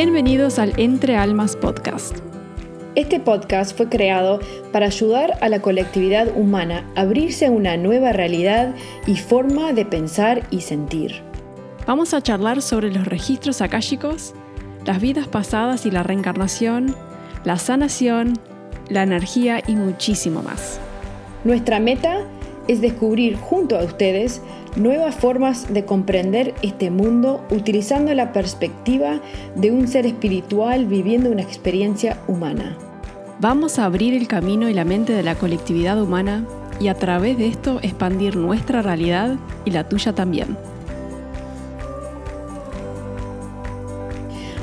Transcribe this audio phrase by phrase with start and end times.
[0.00, 2.18] Bienvenidos al Entre Almas Podcast.
[2.94, 4.38] Este podcast fue creado
[4.70, 8.76] para ayudar a la colectividad humana a abrirse a una nueva realidad
[9.08, 11.20] y forma de pensar y sentir.
[11.84, 14.34] Vamos a charlar sobre los registros akáshicos,
[14.86, 16.94] las vidas pasadas y la reencarnación,
[17.42, 18.34] la sanación,
[18.88, 20.78] la energía y muchísimo más.
[21.42, 22.20] Nuestra meta
[22.68, 24.42] es descubrir junto a ustedes
[24.78, 29.20] nuevas formas de comprender este mundo utilizando la perspectiva
[29.54, 32.76] de un ser espiritual viviendo una experiencia humana.
[33.40, 36.44] Vamos a abrir el camino y la mente de la colectividad humana
[36.80, 40.56] y a través de esto expandir nuestra realidad y la tuya también.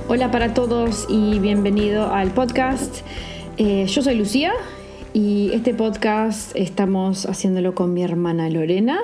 [0.07, 2.97] Hola para todos y bienvenido al podcast.
[3.57, 4.53] Eh, yo soy Lucía
[5.15, 8.99] y este podcast estamos haciéndolo con mi hermana Lorena.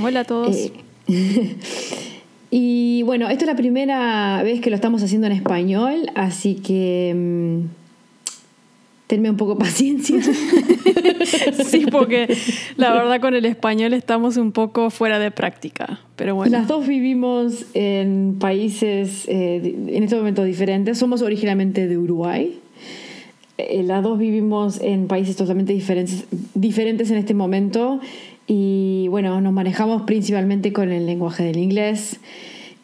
[0.00, 0.54] Hola a todos.
[0.56, 0.72] Eh,
[2.52, 7.12] y bueno, esta es la primera vez que lo estamos haciendo en español, así que
[7.16, 7.66] mm,
[9.08, 10.22] tenme un poco paciencia.
[11.66, 12.38] sí, porque
[12.76, 16.56] la verdad con el español estamos un poco fuera de práctica, pero bueno.
[16.56, 20.96] Las dos vivimos en países eh, en este momento diferentes.
[20.96, 22.60] Somos originalmente de Uruguay.
[23.58, 28.00] Eh, las dos vivimos en países totalmente diferentes, diferentes en este momento
[28.46, 32.20] y bueno, nos manejamos principalmente con el lenguaje del inglés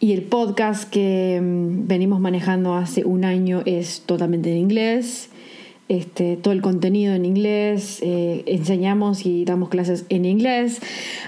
[0.00, 5.28] y el podcast que mm, venimos manejando hace un año es totalmente en inglés.
[5.92, 10.80] Este, todo el contenido en inglés, eh, enseñamos y damos clases en inglés.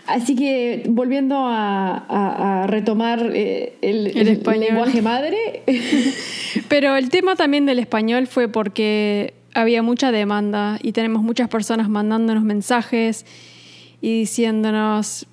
[0.07, 5.37] Así que volviendo a, retomar eh, el, el lenguaje madre.
[6.69, 11.91] Pero el tema también del español fue porque había mucha demanda y tenemos muchas personas
[11.91, 13.27] mandándonos mensajes
[14.01, 15.27] y diciéndonos,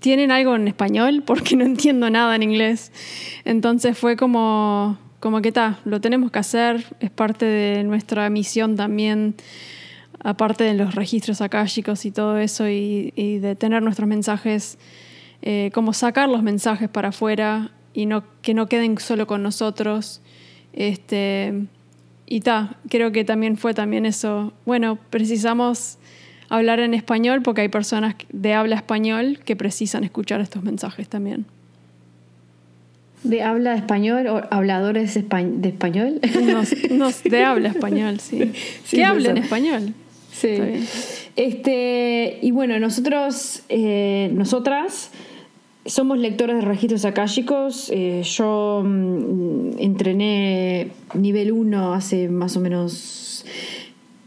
[0.00, 1.22] ¿tienen algo en español?
[1.26, 2.92] Porque no entiendo nada en inglés.
[3.44, 8.76] Entonces fue como, como que está, lo tenemos que hacer, es parte de nuestra misión
[8.76, 9.34] también,
[10.22, 14.76] aparte de los registros akáshicos y todo eso, y, de tener nuestros mensajes,
[15.40, 20.20] eh, como sacar los mensajes para afuera y no, que no queden solo con nosotros.
[20.74, 21.54] Este,
[22.26, 24.52] y ta, creo que también fue también eso.
[24.66, 25.96] Bueno, precisamos
[26.50, 31.46] hablar en español porque hay personas de habla español que precisan escuchar estos mensajes también.
[33.24, 35.20] ¿De habla español o habladores de
[35.68, 36.20] español?
[36.20, 38.52] de habla español, sí.
[38.84, 39.94] sí que hablen español.
[40.30, 40.58] Sí.
[41.34, 45.10] Este, y bueno, nosotros, eh, nosotras
[45.86, 47.90] somos lectores de registros akáshicos.
[47.90, 53.46] Eh, yo mm, entrené nivel 1 hace más o menos...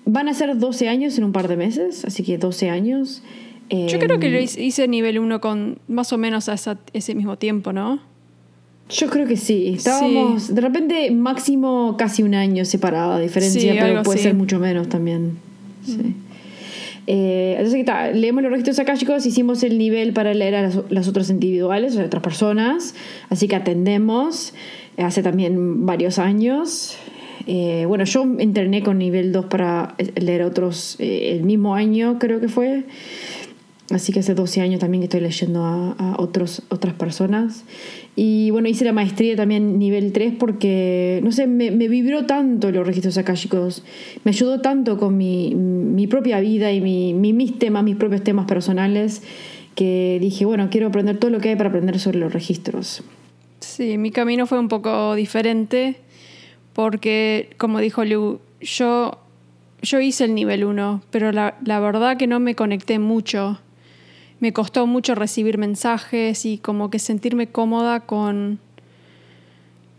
[0.05, 3.21] Van a ser 12 años en un par de meses, así que 12 años.
[3.69, 6.55] yo creo que lo em, hice nivel 1 con más o menos a
[6.93, 7.99] ese mismo tiempo, ¿no?
[8.89, 9.73] Yo creo que sí.
[9.75, 14.87] Estábamos, de repente, máximo casi un año separado, a diferencia, pero puede ser mucho menos
[14.87, 15.37] también.
[15.85, 16.15] Sí.
[17.09, 21.95] Eh, entonces, leemos los registros akáshicos, hicimos el nivel para leer a las, otras individuales,
[21.95, 22.95] o otras personas,
[23.29, 24.53] así que atendemos
[24.97, 26.97] hace también varios años.
[27.45, 32.41] Eh, bueno, yo entrené con nivel 2 para leer otros eh, el mismo año, creo
[32.41, 32.83] que fue.
[33.89, 37.63] Así que hace 12 años también que estoy leyendo a, otros, otras personas.
[38.17, 42.85] Y bueno, hice la maestría también nivel 3 porque, no sé, me, vibró tanto los
[42.85, 43.83] registros akáshicos.
[44.25, 48.45] Me ayudó tanto con mi, mi propia vida y mi, mis temas, mis propios temas
[48.45, 49.23] personales,
[49.73, 53.03] que dije, bueno, quiero aprender todo lo que hay para aprender sobre los registros.
[53.61, 55.95] Sí, mi camino fue un poco diferente
[56.73, 59.17] porque, como dijo Lu, yo,
[59.81, 63.59] yo hice el nivel 1, pero la, la verdad que no me conecté mucho
[64.39, 68.59] me costó mucho recibir mensajes y como que sentirme cómoda con,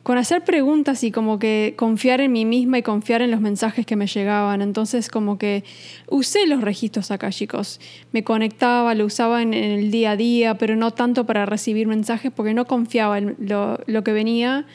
[0.05, 3.85] con hacer preguntas y como que confiar en mí misma y confiar en los mensajes
[3.85, 4.63] que me llegaban.
[4.63, 5.65] Entonces como que
[6.09, 7.81] usé los registros acá, chicos.
[8.13, 12.31] Me conectaba, lo usaba en, el día a día, pero no tanto para recibir mensajes
[12.35, 14.67] porque no confiaba en lo, lo que venía,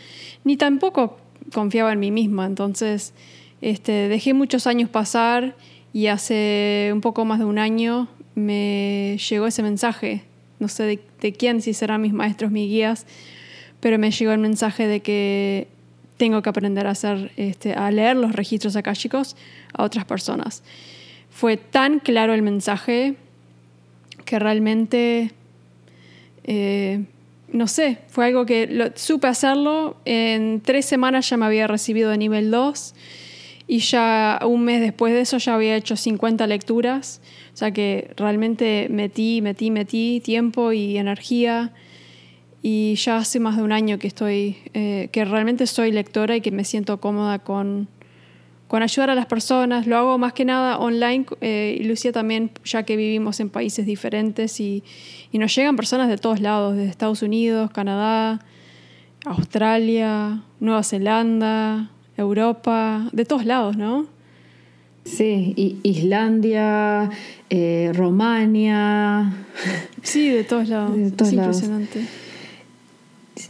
[0.43, 1.17] ni tampoco
[1.53, 2.45] confiaba en mí misma.
[2.45, 3.13] Entonces
[3.61, 5.55] este, dejé muchos años pasar
[5.93, 10.23] y hace un poco más de un año me llegó ese mensaje,
[10.59, 13.05] no sé de, quién, si serán mis maestros, mis guías,
[13.79, 15.67] pero me llegó el mensaje de que
[16.17, 19.35] tengo que aprender a hacer, este, a leer los registros akáshicos
[19.73, 20.63] a otras personas.
[21.29, 23.15] Fue tan claro el mensaje
[24.25, 25.31] que realmente,
[26.43, 27.03] eh,
[27.51, 29.97] no sé, fue algo que supe hacerlo.
[30.05, 32.93] En tres semanas ya me había recibido de nivel 2
[33.67, 37.21] y ya un mes después de eso ya había hecho 50 lecturas.
[37.53, 41.71] O sea que realmente metí, metí, metí tiempo y energía
[42.61, 46.41] y ya hace más de un año que estoy, eh, que realmente soy lectora y
[46.41, 47.87] que me siento cómoda con,
[48.67, 49.85] con ayudar a las personas.
[49.85, 53.85] Lo hago más que nada online eh, y Lucía también, ya que vivimos en países
[53.85, 54.83] diferentes y,
[55.31, 58.39] y, nos llegan personas de todos lados, de Estados Unidos, Canadá,
[59.25, 64.07] Australia, Nueva Zelanda, Europa, de todos lados, ¿no?
[65.05, 67.09] Sí, Islandia,
[67.49, 69.33] eh, Romania.
[70.01, 70.97] Sí, de todos lados.
[70.97, 72.01] es impresionante.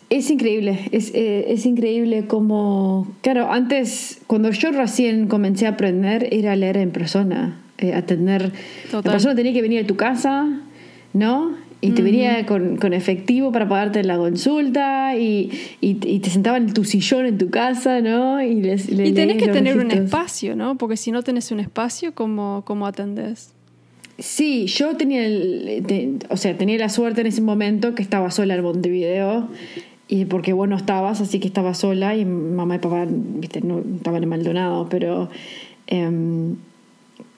[0.09, 6.29] Es increíble, es, eh, es, increíble como, claro, antes, cuando yo recién comencé a aprender,
[6.31, 8.51] era leer en persona, eh, atender.
[8.91, 10.47] La persona tenía que venir a tu casa,
[11.13, 11.55] ¿no?
[11.85, 15.51] Y te venía con, con, efectivo para pagarte la consulta y,
[15.81, 18.41] y, te sentaba en tu sillón en tu casa, ¿no?
[18.41, 20.77] Y, les, y tenés que tener un espacio, ¿no?
[20.77, 23.53] Porque si no tenés un espacio, ¿cómo, cómo atendés?
[24.17, 28.55] Sí, yo tenía, el, o sea, tenía la suerte en ese momento que estaba sola
[28.55, 29.49] en Montevideo
[30.07, 33.81] y porque vos no estabas, así que estaba sola y mamá y papá, viste, no
[33.95, 35.29] estaban en Maldonado, pero
[35.87, 36.55] em,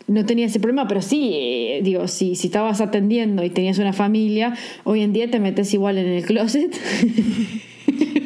[0.08, 4.56] no tenía ese problema, pero sí, digo, si, si estabas atendiendo y tenías una familia,
[4.84, 6.76] hoy en día te metes igual en el closet.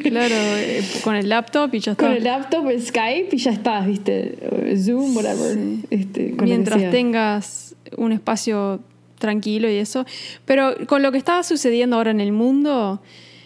[0.01, 2.07] Claro, eh, con el laptop y ya está.
[2.07, 4.37] Con el laptop, el Skype y ya estás, ¿viste?
[4.77, 5.57] Zoom, whatever.
[5.89, 8.79] Este, Mientras tengas un espacio
[9.19, 10.05] tranquilo y eso.
[10.45, 13.01] Pero con lo que está sucediendo ahora en el mundo,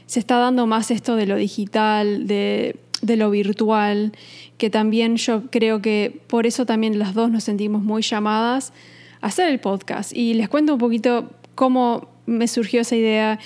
[0.05, 4.13] se está dando más esto de lo digital, de, de lo virtual,
[4.57, 8.73] que también yo creo que por eso también las dos nos sentimos muy llamadas
[9.21, 10.13] a hacer el podcast.
[10.13, 13.39] Y les cuento un poquito cómo me surgió esa idea.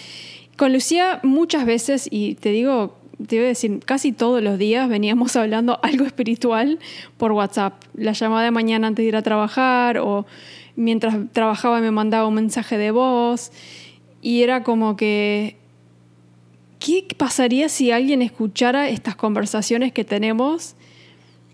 [0.55, 4.87] Con Lucía muchas veces, y te digo, te voy a decir, casi todos los días
[4.87, 6.79] veníamos hablando algo espiritual
[7.17, 7.83] por WhatsApp.
[7.95, 10.25] La llamada de mañana antes de ir a trabajar o
[10.75, 13.51] mientras trabajaba me mandaba un mensaje de voz
[14.21, 15.57] y era como que,
[16.87, 20.75] ¿qué pasaría si alguien escuchara estas conversaciones que tenemos?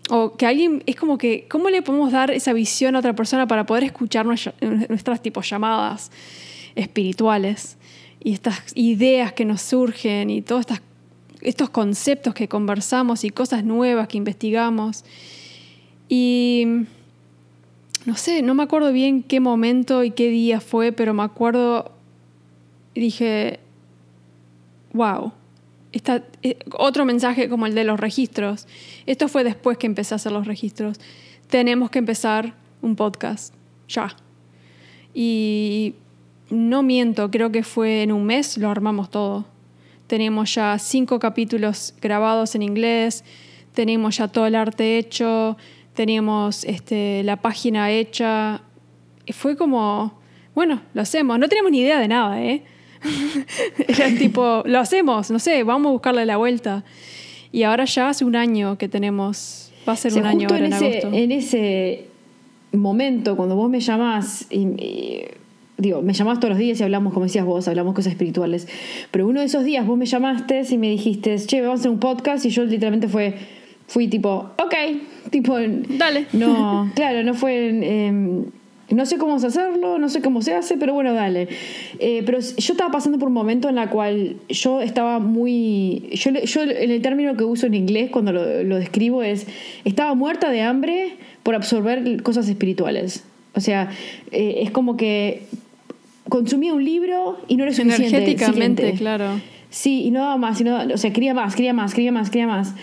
[0.08, 3.48] O que alguien, es como que, ¿cómo le podemos dar esa visión a otra persona
[3.48, 6.12] para poder escuchar nuestras, tipos llamadas
[6.76, 7.78] espirituales?
[8.22, 10.66] Y estas ideas que nos surgen y todos
[11.40, 15.04] estos conceptos que conversamos y cosas nuevas que investigamos.
[16.08, 16.64] Y
[18.06, 21.90] no sé, no me acuerdo bien qué momento y qué día fue, pero me acuerdo,
[22.94, 23.58] dije,
[24.94, 25.32] wow,
[26.42, 28.66] eh, otro mensaje como el de los registros.
[29.06, 30.98] Esto fue después que empecé a hacer los registros.
[31.48, 33.54] Tenemos que empezar un podcast,
[33.88, 34.16] ya.
[35.12, 35.94] Y
[36.50, 39.44] no miento, creo que fue en un mes, lo armamos todo.
[40.06, 43.24] Tenemos ya cinco capítulos grabados en inglés,
[43.72, 45.56] tenemos ya todo el arte hecho,
[45.94, 48.62] teníamos este, la página hecha.
[49.32, 50.20] Fue como,
[50.54, 51.38] bueno, lo hacemos.
[51.38, 52.64] No teníamos ni idea de nada, ¿eh?
[53.88, 56.84] Era tipo, lo hacemos, no sé, vamos a buscarle la vuelta.
[57.52, 60.72] Y ahora ya hace un año que tenemos, va a ser un año ahora en,
[60.72, 61.10] agosto.
[61.12, 62.06] En ese
[62.72, 65.22] momento, cuando vos me llamás, y,
[65.76, 68.66] digo, me llamás todos los días y hablamos, como decías vos, hablamos cosas espirituales.
[69.10, 71.90] Pero uno de esos días vos me llamaste y me dijiste, che, vamos a hacer
[71.90, 73.34] un podcast, y yo literalmente fue
[73.86, 74.74] fui tipo, ok,
[75.30, 75.56] tipo...
[75.58, 76.26] Dale.
[76.32, 77.68] No, claro, no fue...
[77.68, 78.44] Em,
[78.90, 81.48] no sé cómo hacerlo, no sé cómo se hace, pero bueno, dale.
[81.98, 86.10] Eh, pero yo estaba pasando por un momento en la cual yo estaba muy...
[86.12, 89.46] Yo, yo en el término que uso en inglés cuando lo, lo describo es,
[89.84, 93.24] estaba muerta de hambre por absorber cosas espirituales.
[93.54, 93.90] O sea,
[94.32, 95.42] eh, es como que
[96.28, 98.16] consumía un libro y no era suficiente.
[98.16, 99.40] Energéticamente, claro.
[99.70, 102.46] Sí, y no daba más, y o sea, quería más, quería más, quería más, quería
[102.46, 102.74] más.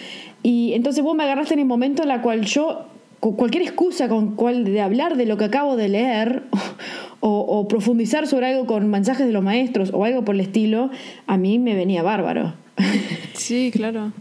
[0.44, 2.86] Y entonces vos me agarraste en el momento en la cual yo,
[3.22, 6.44] cualquier excusa con cual de hablar de lo que acabo de leer
[7.20, 10.90] o, profundizar sobre algo con mensajes de los maestros o algo por el estilo,
[11.28, 12.54] a mí me venía bárbaro.
[13.34, 14.12] Sí, claro.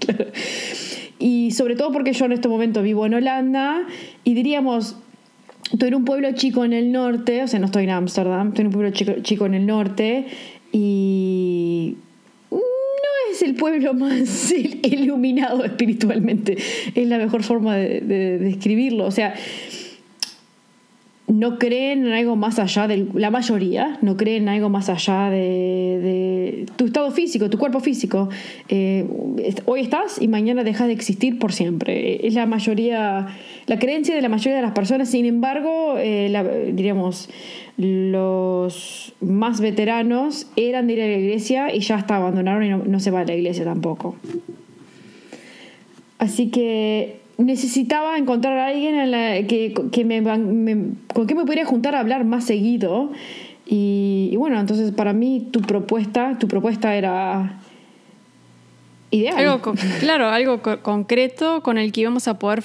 [1.19, 3.83] Y sobre todo porque yo en este momento vivo en Holanda
[4.25, 4.97] y diríamos,
[5.71, 8.63] estoy en un pueblo chico en el norte, o sea, no estoy en Ámsterdam, estoy
[8.63, 10.27] en un pueblo chico, chico en el norte
[10.73, 11.30] y
[13.41, 16.59] es el pueblo más iluminado espiritualmente.
[16.95, 19.07] Es la mejor forma de, describirlo.
[19.07, 19.35] O sea,
[21.31, 25.31] no creen en algo más allá de la mayoría, no creen en algo más allá
[25.31, 28.29] de, tu estado físico, tu cuerpo físico.
[28.69, 29.07] Eh,
[29.67, 32.27] hoy estás y mañana dejas de existir por siempre.
[32.27, 33.29] Es la mayoría,
[33.67, 35.09] la creencia de la mayoría de las personas.
[35.09, 37.31] Sin embargo, eh, diríamos,
[37.77, 43.01] los más veteranos eran de ir a la iglesia y ya hasta abandonaron y no,
[43.01, 44.17] se va a la iglesia tampoco.
[46.19, 48.95] Así que necesitaba encontrar a alguien
[49.47, 53.11] que, me, con quien me pudiera juntar a hablar más seguido.
[53.67, 57.61] Y, bueno, entonces para mí tu propuesta, tu propuesta era
[59.11, 59.61] ideal.
[60.01, 62.65] claro, algo concreto con el que íbamos a poder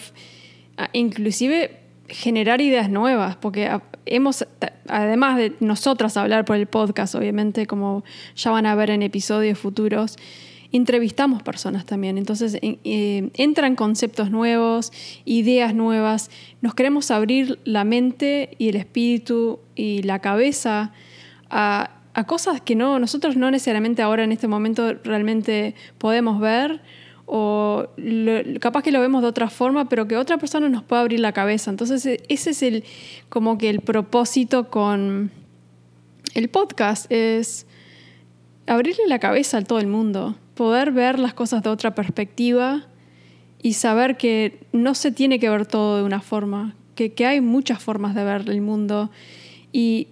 [0.94, 3.70] inclusive generar ideas nuevas, porque
[4.06, 4.46] hemos,
[4.88, 8.04] además de nosotras hablar por el podcast, obviamente, como
[8.36, 10.18] ya van a ver en episodios futuros,
[10.76, 12.18] entrevistamos personas también.
[12.18, 14.92] Entonces eh, entran conceptos nuevos,
[15.24, 16.30] ideas nuevas.
[16.62, 20.92] Nos queremos abrir la mente y el espíritu y la cabeza
[21.50, 21.92] a,
[22.28, 26.82] cosas que no, nosotros no necesariamente ahora en este momento realmente podemos ver
[27.26, 27.88] o
[28.60, 31.32] capaz que lo vemos de otra forma, pero que otra persona nos pueda abrir la
[31.32, 31.72] cabeza.
[31.72, 32.84] Entonces e, ese es el
[33.30, 35.32] como que el propósito con
[36.34, 37.66] el podcast es
[38.68, 42.88] abrirle la cabeza a todo el mundo poder ver las cosas de otra perspectiva
[43.62, 47.82] y saber que no se tiene que ver todo de una forma, que, hay muchas
[47.82, 49.12] formas de ver el mundo.
[49.72, 50.08] Y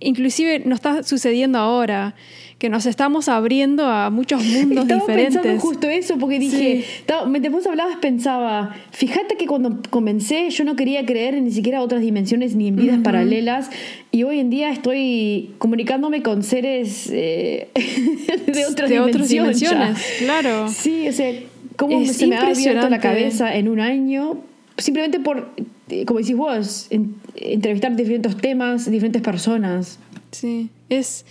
[0.00, 2.14] inclusive nos está sucediendo ahora
[2.58, 5.36] que nos estamos abriendo a muchos mundos Estaba diferentes.
[5.42, 6.84] pensando justo eso porque dije,
[7.28, 12.00] mientras vos hablabas pensaba, fíjate que cuando comencé yo no quería creer ni siquiera otras
[12.00, 13.70] dimensiones ni en vidas paralelas
[14.10, 17.68] y hoy en día estoy comunicándome con seres eh,
[18.46, 18.66] de
[19.00, 19.98] otras dimensiones.
[20.18, 20.68] Claro.
[20.68, 21.32] Sí, o sea,
[21.76, 24.38] cómo se me ha abierto la cabeza en un año
[24.78, 25.50] simplemente por,
[25.88, 26.88] eh, como decís vos,
[27.34, 29.98] entrevistar diferentes temas, diferentes personas.
[30.32, 31.24] Sí, es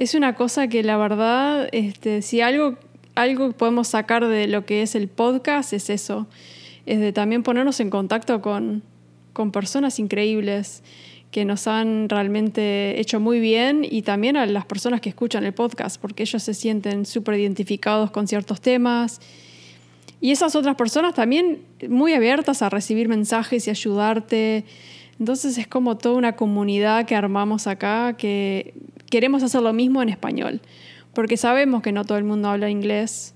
[0.00, 2.78] es una cosa que la verdad, este, si algo,
[3.14, 6.26] algo podemos sacar de lo que es el podcast es eso,
[6.86, 8.82] es de también ponernos en contacto con,
[9.34, 10.82] con personas increíbles
[11.30, 15.52] que nos han realmente hecho muy bien y también a las personas que escuchan el
[15.52, 19.20] podcast, porque ellos se sienten súper identificados con ciertos temas.
[20.20, 24.64] Y esas otras personas también muy abiertas a recibir mensajes y ayudarte.
[25.18, 28.74] Entonces es como toda una comunidad que armamos acá que
[29.10, 30.60] queremos hacer lo mismo en español,
[31.14, 33.34] porque sabemos que no todo el mundo habla inglés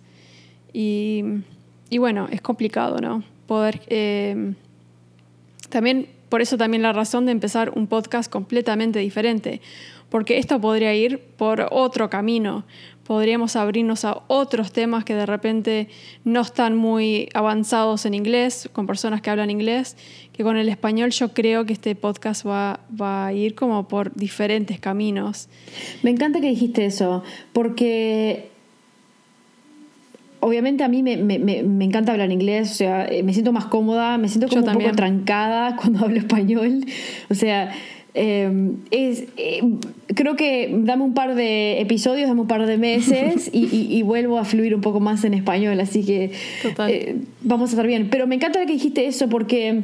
[0.73, 1.23] y,
[1.99, 3.23] bueno, es complicado, ¿no?
[3.47, 3.81] Poder...
[3.89, 4.55] Eh,
[5.69, 9.61] también, por eso también la razón de empezar un podcast completamente diferente,
[10.09, 12.65] porque esto podría ir por otro camino,
[13.05, 15.89] podríamos abrirnos a otros temas que de repente
[16.25, 19.97] no están muy avanzados en inglés, con personas que hablan inglés,
[20.33, 24.15] que con el español yo creo que este podcast va, va a ir como por
[24.15, 25.49] diferentes caminos.
[26.03, 28.49] Me encanta que dijiste eso, porque
[30.41, 34.19] obviamente a mí me, me, me, encanta hablar inglés, o sea, me siento más cómoda,
[34.19, 36.85] me siento como un poco trancada cuando hablo español,
[37.31, 37.73] o sea
[38.17, 39.79] Em, es, em,
[40.15, 44.45] creo que dame un par de episodios, dame un par de meses y, vuelvo a
[44.45, 46.31] fluir un poco más en español, así que
[46.89, 48.09] eh, vamos a estar bien.
[48.11, 49.83] Pero me encanta que dijiste eso porque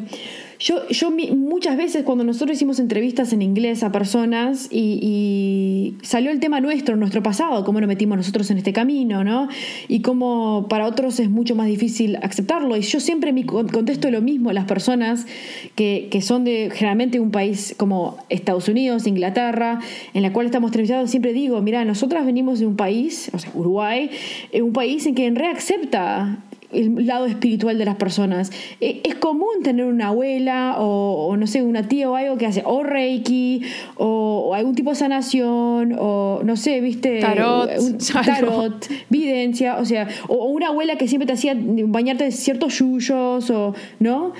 [0.60, 6.38] yo, yo muchas veces cuando nosotros hicimos entrevistas en inglés a personas y, salió el
[6.38, 9.48] tema nuestro, nuestro pasado, cómo nos metimos nosotros en este camino, ¿no?
[9.88, 12.76] Y cómo para otros es mucho más difícil aceptarlo.
[12.76, 15.26] Y yo siempre me contesto lo mismo a las personas
[15.74, 19.80] que, que son de generalmente un país como Estados Unidos, Inglaterra,
[20.12, 23.50] en la cual estamos entrevistados, siempre digo, mira, nosotras venimos de un país, o sea,
[23.54, 24.10] Uruguay,
[24.52, 28.50] un país en que en reaccepta el lado espiritual de las personas.
[28.80, 32.62] E, es común tener una abuela o, no sé, una tía o algo que hace
[32.64, 33.62] o reiki
[33.96, 37.70] o, algún tipo de sanación o no sé, viste, tarot,
[38.24, 43.50] tarot videncia, o sea, o, una abuela que siempre te hacía bañarte de ciertos yuyos
[43.50, 44.32] o, ¿no?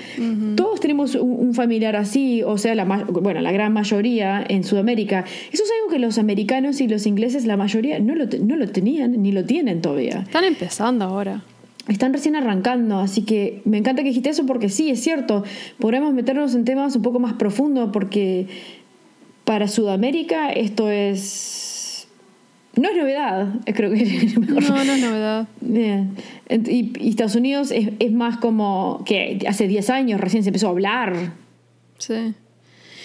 [0.55, 5.25] Todos tenemos un, familiar así, o sea, la, bueno, la gran mayoría en Sudamérica.
[5.51, 8.67] Eso es algo que los americanos y los ingleses, la mayoría, no lo, no lo
[8.69, 10.21] tenían ni lo tienen todavía.
[10.25, 11.43] Están empezando ahora
[11.93, 15.43] están recién arrancando, así que me encanta que dijiste eso porque sí, es cierto,
[15.79, 18.47] podremos meternos en temas un poco más profundos porque
[19.43, 22.07] para Sudamérica esto es...
[22.77, 24.63] No es novedad, creo que es mejor.
[24.63, 25.47] No, no es novedad.
[26.49, 31.33] Y, Estados Unidos es, más como que hace 10 años recién se empezó a hablar.
[31.97, 32.33] Sí.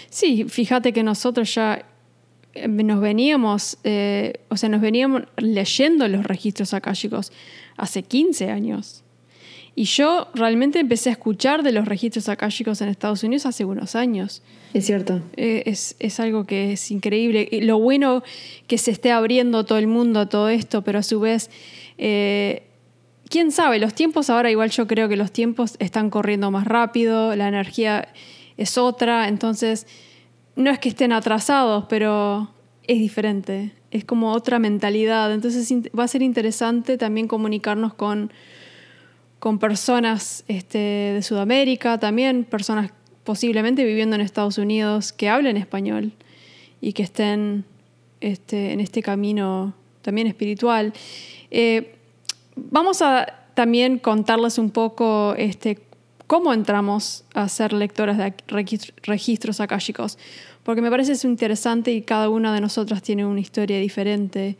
[0.09, 1.85] Sí, fíjate que nosotros ya
[2.67, 7.33] nos veníamos, eh, o sea, nos veníamos leyendo los registros chicos
[7.77, 9.03] hace 15 años.
[9.79, 13.95] Y yo realmente empecé a escuchar de los registros akáshicos en Estados Unidos hace unos
[13.95, 14.43] años.
[14.73, 15.21] Es cierto.
[15.37, 17.49] Eh, es, algo que es increíble.
[17.61, 18.23] Lo bueno
[18.67, 21.51] que se esté abriendo todo el mundo a todo esto, pero a su vez,
[21.99, 22.63] eh,
[23.29, 27.37] quién sabe, los tiempos ahora igual yo creo que los tiempos están corriendo más rápido,
[27.37, 28.09] la energía
[28.57, 29.87] es otra, entonces
[30.57, 32.51] no es que estén atrasados, pero
[32.83, 35.33] es diferente es como otra mentalidad.
[35.33, 38.33] Entonces va a ser interesante también comunicarnos con,
[39.39, 42.93] con personas este, de Sudamérica, también personas
[43.25, 46.13] posiblemente viviendo en Estados Unidos que hablen español
[46.81, 47.65] y que estén
[48.21, 50.93] este, en este camino también espiritual.
[51.51, 51.97] Eh,
[52.55, 55.79] vamos a también contarles un poco este,
[56.27, 58.35] cómo entramos a ser lectoras de
[59.03, 60.19] registros akáshicos,
[60.63, 64.57] porque me parece eso interesante y cada una de nosotras tiene una historia diferente.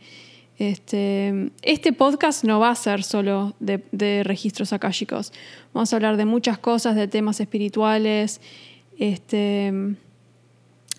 [0.57, 5.33] Este, este podcast no va a ser solo de, registros akáshicos.
[5.73, 8.41] Vamos a hablar de muchas cosas, de temas espirituales,
[8.97, 9.95] este,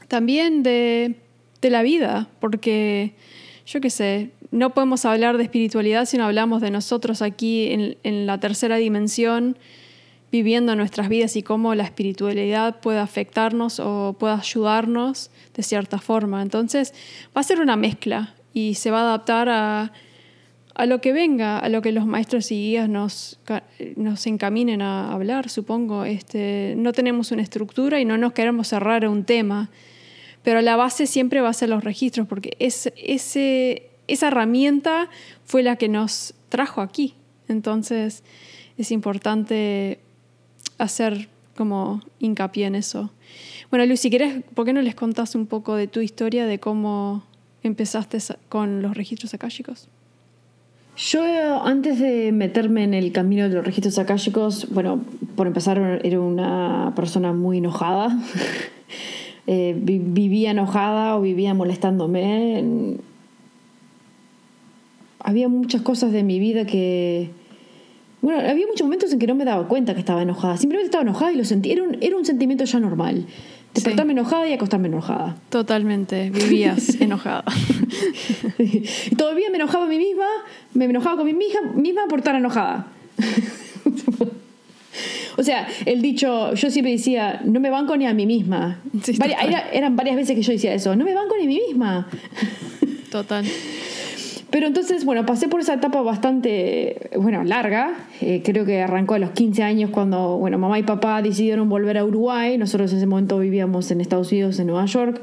[0.06, 1.16] también de,
[1.62, 3.14] la vida, porque
[3.66, 8.26] yo qué sé, no podemos hablar de espiritualidad si no hablamos de nosotros aquí en
[8.26, 9.56] la tercera dimensión
[10.30, 16.42] viviendo nuestras vidas y cómo la espiritualidad puede afectarnos o puede ayudarnos de cierta forma.
[16.42, 16.92] Entonces
[17.36, 19.92] va a ser una mezcla y se va a adaptar a,
[20.86, 23.40] lo que venga, a lo que los maestros y guías nos,
[23.96, 26.04] nos encaminen a hablar, supongo.
[26.04, 29.70] Este, no tenemos una estructura y no nos queremos cerrar a un tema,
[30.42, 35.08] pero la base siempre va a ser los registros, porque es, ese, esa herramienta
[35.44, 37.14] fue la que nos trajo aquí.
[37.48, 38.22] Entonces
[38.76, 39.98] es importante
[40.78, 43.10] hacer como hincapié en eso.
[43.70, 46.58] Bueno, Luis, si quieres, ¿por qué no les contás un poco de tu historia, de
[46.58, 47.24] cómo
[47.62, 48.18] empezaste
[48.48, 49.88] con los registros akáshicos?
[50.96, 51.22] Yo
[51.62, 55.00] antes de meterme en el camino de los registros akáshicos, bueno,
[55.36, 58.18] por empezar era una persona muy enojada.
[59.50, 62.98] Eh, vivía enojada o vivía molestándome.
[65.20, 67.30] Había muchas cosas de mi vida que,
[68.20, 70.56] bueno, había muchos momentos en que no me daba cuenta que estaba enojada.
[70.56, 71.70] Simplemente estaba enojada y lo sentí.
[71.70, 73.26] Era un, era un sentimiento ya normal.
[73.74, 75.36] Despertarme enojada y acostarme enojada.
[75.50, 76.30] Totalmente.
[76.30, 77.44] Vivías enojada.
[78.58, 80.26] y todavía me enojaba a mí misma.
[80.74, 82.88] Me enojaba con mi misma, misma por estar enojada.
[85.36, 88.80] o sea, el dicho, yo siempre decía, no me banco ni a mí misma.
[89.72, 92.08] eran varias veces que yo decía eso, no me banco ni a mí misma.
[93.10, 93.44] Total.
[94.50, 97.94] Pero entonces, bueno, pasé por esa etapa bastante, bueno, larga.
[98.22, 101.98] Eh, creo que arrancó a los 15 años cuando, bueno, mamá y papá decidieron volver
[101.98, 102.56] a Uruguay.
[102.56, 105.20] Nosotros en ese momento vivíamos en Estados Unidos, en Nueva York.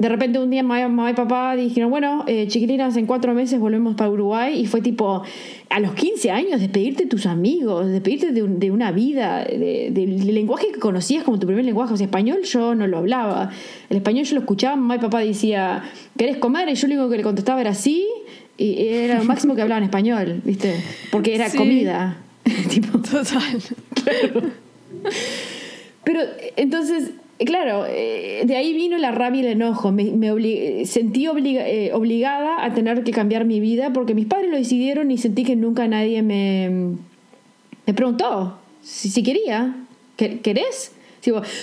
[0.00, 3.94] De repente un día mamá y papá dijeron, bueno, eh, chiquilinas, en cuatro meses volvemos
[3.94, 4.58] para Uruguay.
[4.58, 5.22] Y fue tipo,
[5.68, 10.72] a los 15 años, despedirte de tus amigos, despedirte de, de una vida, del lenguaje
[10.72, 11.94] que conocías como tu primer lenguaje.
[11.94, 13.50] O sea, español yo no lo hablaba.
[13.90, 15.84] El español yo lo escuchaba, mamá y papá decía,
[16.16, 16.68] ¿querés comer?
[16.68, 18.08] Y yo lo único que le contestaba era sí
[18.60, 20.74] y era lo máximo que hablaban español, ¿viste?
[21.10, 22.18] Porque era comida.
[23.10, 23.62] Total.
[26.04, 26.20] Pero
[26.56, 29.92] entonces, claro, eh, de ahí vino la rabia y el enojo.
[29.92, 30.04] Me,
[30.84, 35.16] sentí eh, obligada a tener que cambiar mi vida porque mis padres lo decidieron y
[35.16, 36.96] sentí que nunca nadie me,
[37.86, 39.74] me preguntó si, si quería.
[40.16, 40.92] ¿Querés?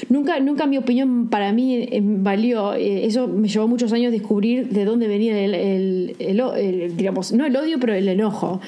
[0.09, 2.73] Nunca, nunca mi opinión para mí eh, valió.
[2.73, 7.55] Eh, eso me llevó muchos años descubrir de dónde venía el, el, digamos, no el
[7.55, 8.59] odio, pero el enojo.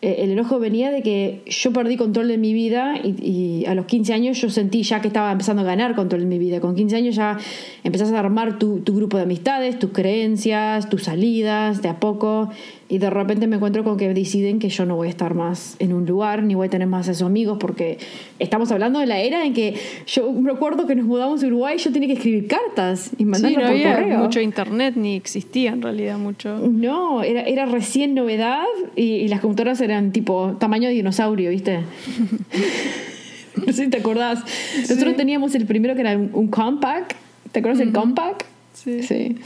[0.00, 3.86] Eh, el enojo venía de que yo perdí control de mi vida y, a los
[3.86, 6.60] 15 años yo sentí ya que estaba empezando a ganar control de mi vida.
[6.60, 7.36] Con 15 años ya
[7.82, 12.50] empezás a armar tu, tu grupo de amistades, tus creencias, tus salidas, de a poco
[12.90, 15.76] y de repente me encuentro con que deciden que yo no voy a estar más
[15.78, 17.98] en un lugar ni voy a tener más a esos amigos porque
[18.38, 19.74] estamos hablando de la era en que
[20.06, 23.72] yo recuerdo que nos mudamos a Uruguay y yo tenía que escribir cartas y mandarlas
[23.72, 26.56] sí, no había mucho internet ni existía en realidad mucho.
[26.58, 28.64] No era, era recién novedad
[28.96, 31.80] y, las computadoras eran tipo tamaño de dinosaurio viste
[33.66, 34.42] no sé si te acordás.
[34.80, 37.12] Nosotros teníamos el primero que era un, compact
[37.52, 38.44] ¿te acuerdas del compact?
[38.84, 39.02] Sí.
[39.02, 39.36] sí.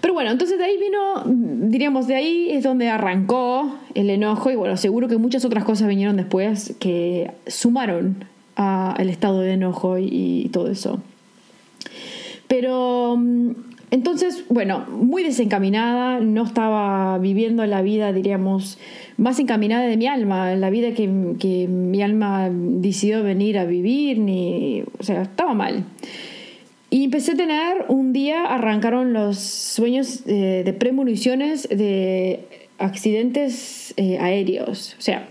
[0.00, 1.24] Pero bueno, entonces de ahí vino,
[1.68, 5.88] diríamos, de ahí es donde arrancó el enojo y bueno, seguro que muchas otras cosas
[5.88, 11.00] vinieron después que sumaron al estado de enojo y, todo eso.
[12.48, 13.50] Pero mm,
[13.90, 18.78] entonces, bueno, muy desencaminada, no estaba viviendo la vida, diríamos,
[19.16, 24.18] más encaminada de mi alma, la vida que, que mi alma decidió venir a vivir,
[24.18, 25.84] ni, o sea, estaba mal.
[26.88, 32.40] Y empecé a tener, un día arrancaron los sueños de premoniciones de
[32.78, 34.94] accidentes eh, aéreos.
[34.98, 35.28] O sea,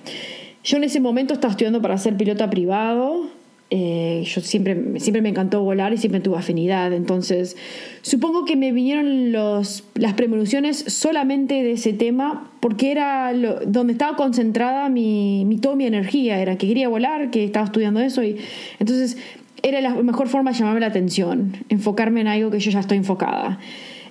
[0.64, 3.28] yo en ese momento estaba estudiando para ser pilota privado.
[3.72, 6.94] Eh, yo siempre, siempre me encantó volar y siempre tuve afinidad.
[6.94, 7.58] Entonces,
[8.02, 13.34] supongo que me vinieron los, las premoniciones solamente de ese tema porque era
[13.66, 16.42] donde estaba concentrada mi, mi, toda mi energía.
[16.42, 18.24] Era que quería volar, que estaba estudiando eso.
[18.24, 18.38] Y,
[18.80, 19.18] entonces,
[19.66, 22.98] era la mejor forma de llamarme la atención, enfocarme en algo que yo ya estoy
[22.98, 23.60] enfocada.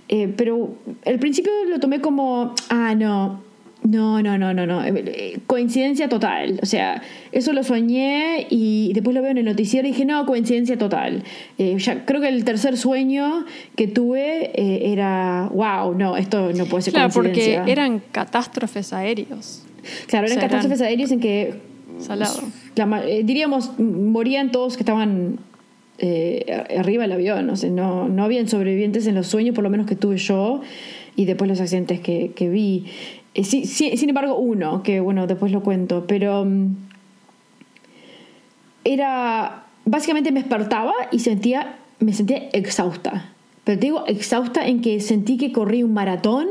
[0.09, 0.75] Eh, pero
[1.07, 3.41] al principio lo tomé como, ah, no,
[3.85, 6.59] no, no, no, no, no, eh, coincidencia total.
[6.61, 10.27] O sea, eso lo soñé y después lo veo en el noticiero y dije, no,
[10.27, 11.23] coincidencia total.
[11.57, 13.45] Eh, ya, creo que el tercer sueño
[13.77, 14.51] que tuve
[14.93, 19.63] era, wow, no, esto no puede ser claro, porque eran catástrofes aéreos.
[20.09, 21.74] Claro, eran catástrofes aéreas en que.
[21.99, 22.41] Salado.
[23.07, 25.39] Eh, diríamos, morían todos que estaban
[25.99, 27.49] eh, arriba del avión.
[27.51, 30.61] O sea, no, no habían sobrevivientes en los sueños, por lo menos que tuve yo,
[31.17, 32.87] y después los accidentes que, que vi.
[33.35, 36.45] Eh, sin embargo, uno, que bueno, después lo cuento, pero.
[36.45, 36.77] Mm,
[38.85, 39.65] era.
[39.87, 43.33] Básicamente me despertaba y sentía, me sentía exhausta.
[43.65, 46.49] Pero te digo, exhausta en que sentí que corrí un maratón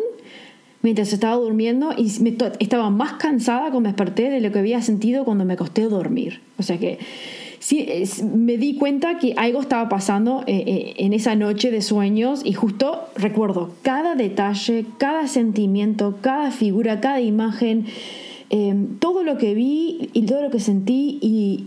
[0.84, 2.12] mientras estaba durmiendo y
[2.60, 6.42] estaba más cansada cuando desperté de lo que había sentido cuando me acosté dormir.
[6.60, 7.00] O sea que
[7.60, 7.88] sí,
[8.36, 12.52] me di cuenta que algo estaba pasando eh, eh, en esa noche de sueños y
[12.54, 17.86] justo recuerdo cada detalle, cada sentimiento, cada figura, cada imagen,
[18.50, 21.66] em, todo lo que vi y todo lo que sentí y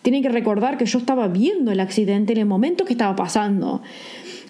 [0.00, 3.82] tienen que recordar que yo estaba viendo el accidente en el momento que estaba pasando.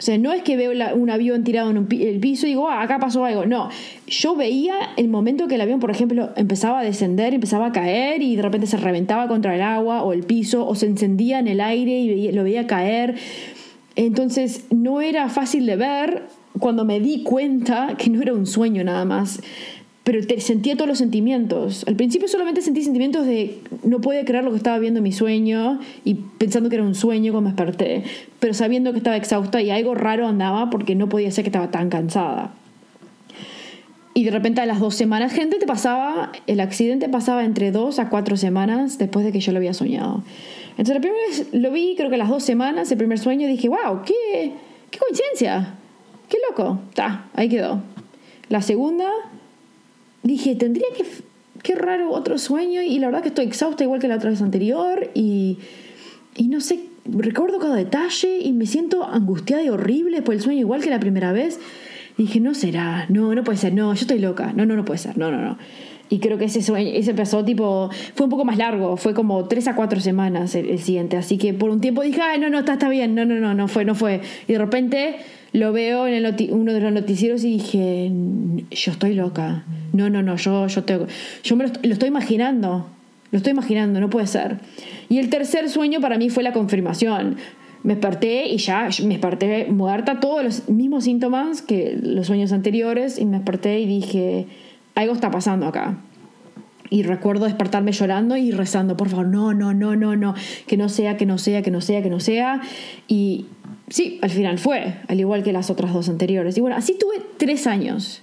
[0.05, 2.83] O sea, no es que veo un avión tirado en el piso y digo, ah,
[2.83, 3.47] acá pasó algo.
[3.47, 3.71] No,
[4.07, 8.21] yo veía el momento que el avión, por ejemplo, empezaba a descender, empezaba a caer
[8.21, 11.49] y de repente se reventaba contra el agua o el piso o se encendía en
[11.49, 13.15] el aire y lo veía caer.
[13.97, 16.25] Entonces no era fácil de ver
[16.59, 19.41] cuando me di cuenta que no era un sueño nada más
[20.05, 21.85] pero sentía todos los sentimientos.
[21.89, 25.13] Al principio solamente sentí sentimientos de no puede creer lo que estaba viendo en mi
[25.13, 28.05] sueño y pensando que era un sueño cuando me desperté,
[28.39, 31.71] pero sabiendo que estaba exhausta y algo raro andaba porque no podía ser que estaba
[31.71, 32.53] tan cansada.
[34.13, 37.99] Y de repente a las dos semanas, gente, te pasaba, el accidente pasaba entre dos
[37.99, 40.23] a cuatro semanas después de que yo lo había soñado.
[40.73, 43.49] Entonces la primera vez lo vi, creo que a las dos semanas, el primer sueño,
[43.49, 44.53] dije, wow, qué,
[44.91, 45.75] qué coincidencia,
[46.29, 46.79] qué loco.
[46.91, 47.81] Está, ahí quedó.
[48.51, 49.09] La segunda,
[50.25, 51.05] dije, tendría que...
[51.63, 54.43] Qué raro otro sueño y la verdad que estoy exhausta igual que la otra vez
[54.43, 55.57] anterior y,
[56.37, 60.61] y no sé, recuerdo cada detalle y me siento angustiada y horrible por el sueño
[60.61, 61.59] igual que la primera vez.
[62.19, 64.85] Y dije, no será, no, no puede ser, no, yo estoy loca, no, no, no
[64.85, 65.57] puede ser, no, no, no.
[66.11, 69.47] Y creo que ese sueño, ese empezó tipo, fue un poco más largo, fue como
[69.47, 71.17] tres a cuatro semanas el, siguiente.
[71.17, 73.55] Así que por un tiempo dije, ay, no, no, está, está bien, no, no, no,
[73.55, 74.21] no fue, no fue.
[74.47, 75.17] Y de repente
[75.55, 78.11] lo veo en el uno de los noticieros y dije,
[78.73, 79.65] yo estoy loca.
[79.93, 81.07] No, no, no, yo, yo, tengo,
[81.45, 82.89] yo me lo, estoy imaginando.
[83.31, 84.59] Lo estoy imaginando, no puede ser.
[85.09, 87.37] Y el tercer sueño para mí fue la confirmación.
[87.85, 93.21] Me desperté y ya me desperté muerta, todos los mismos síntomas que los sueños anteriores,
[93.21, 94.47] y me desperté y dije,
[94.97, 95.99] algo está pasando acá.
[96.91, 100.35] Y recuerdo despertarme llorando y rezando, por favor, no, no, no, no, no,
[100.67, 102.61] que no sea, que no sea, que no sea, que no sea.
[103.07, 103.47] Y,
[103.89, 106.57] Sí, al final fue, al igual que las otras dos anteriores.
[106.57, 108.23] Y bueno, así tuve tres años.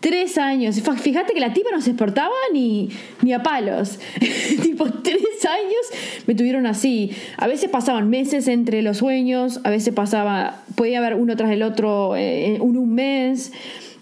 [0.00, 0.80] Tres años.
[1.00, 2.90] Fíjate que la tipa no se exportaba ni,
[3.22, 3.98] ni a palos.
[4.62, 7.10] tipo, tres años me tuvieron así.
[7.38, 11.62] A veces pasaban meses entre los sueños, a veces pasaba, podía haber uno tras el
[11.62, 13.52] otro eh, un, mes.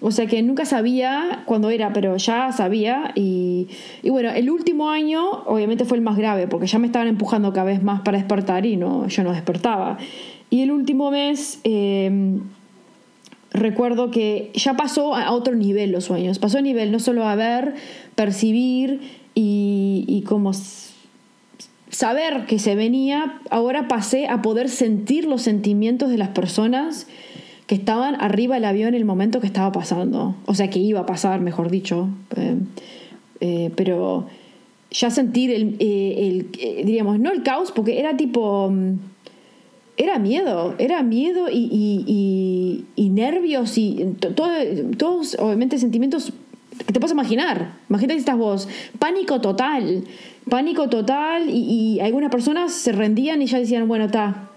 [0.01, 3.13] O sea que nunca sabía cuándo era, pero ya sabía.
[3.15, 3.69] Y,
[4.03, 7.53] y, bueno, el último año obviamente fue el más grave, porque ya me estaban empujando
[7.53, 9.99] cada vez más para despertar y no, yo no despertaba.
[10.53, 12.41] Y el último mes em,
[13.53, 16.39] recuerdo que ya pasó a otro nivel los sueños.
[16.39, 17.73] Pasó a nivel no solo a ver,
[18.17, 19.01] percibir
[19.35, 20.53] y, como
[21.89, 27.07] saber que se venía, ahora pasé a poder sentir los sentimientos de las personas
[27.67, 30.37] que estaban arriba del avión en el momento que estaba pasando.
[30.45, 32.11] O sea, que iba a pasar, mejor dicho.
[32.37, 32.67] Em,
[33.41, 34.27] eh, pero
[34.91, 38.71] ya sentir el, eh, eh, diríamos, no el caos, porque era tipo
[39.97, 46.33] era miedo, era miedo y, nervios y todos, obviamente, sentimientos
[46.87, 47.73] que te puedes imaginar.
[47.89, 50.05] Imagínate si estás vos, pánico total,
[50.49, 54.49] pánico total y, algunas personas se rendían y ya decían, bueno, está,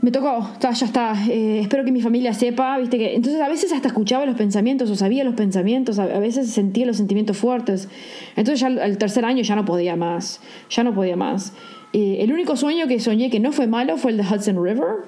[0.00, 3.14] me tocó, ya está, eh, espero que mi familia sepa, viste que...
[3.14, 6.96] Entonces a veces hasta escuchaba los pensamientos o sabía los pensamientos, a, veces sentía los
[6.96, 7.88] sentimientos fuertes.
[8.34, 11.52] Entonces ya el tercer año ya no podía más, ya no podía más.
[11.92, 15.04] Eh, el único sueño que soñé que no fue malo fue el de Hudson River.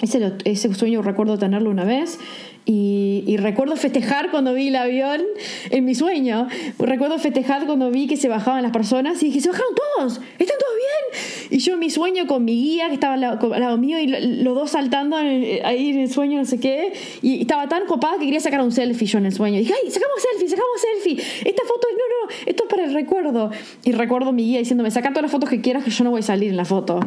[0.00, 2.18] Ese, ese sueño recuerdo tenerlo una vez
[2.64, 5.22] y, recuerdo festejar cuando vi el avión
[5.70, 6.46] en mi sueño.
[6.78, 10.58] Recuerdo festejar cuando vi que se bajaban las personas y dije, se bajaron todos, están
[10.58, 11.22] todos bien.
[11.50, 14.54] Y yo en mi sueño con mi guía que estaba al lado, mío y los
[14.54, 16.92] dos saltando ahí en el sueño, no sé qué.
[17.20, 19.56] Y estaba tan copada que quería sacar un selfie yo en el sueño.
[19.56, 21.24] Y dije, ay, sacamos selfie, sacamos selfie.
[21.44, 23.50] Esta foto, no, no, esto es para el recuerdo.
[23.84, 26.20] Y recuerdo mi guía diciéndome, saca todas las fotos que quieras que yo no voy
[26.20, 27.00] a salir en la foto.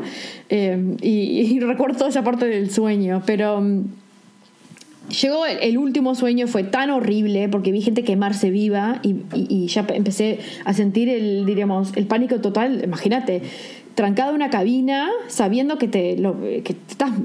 [0.49, 3.23] Eh, y, y recuerdo toda esa parte del sueño.
[3.25, 3.63] Pero
[5.21, 10.39] Llegó el, último sueño, fue tan horrible porque vi gente quemarse viva y, ya empecé
[10.65, 12.81] a sentir el, diríamos, el pánico total.
[12.83, 13.43] Imagínate,
[13.95, 16.17] trancada en una cabina sabiendo que te,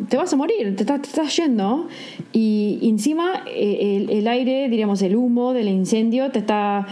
[0.08, 1.88] te, vas a morir, te, estás yendo
[2.32, 6.86] y, encima eh, el, aire, diríamos el humo del incendio te está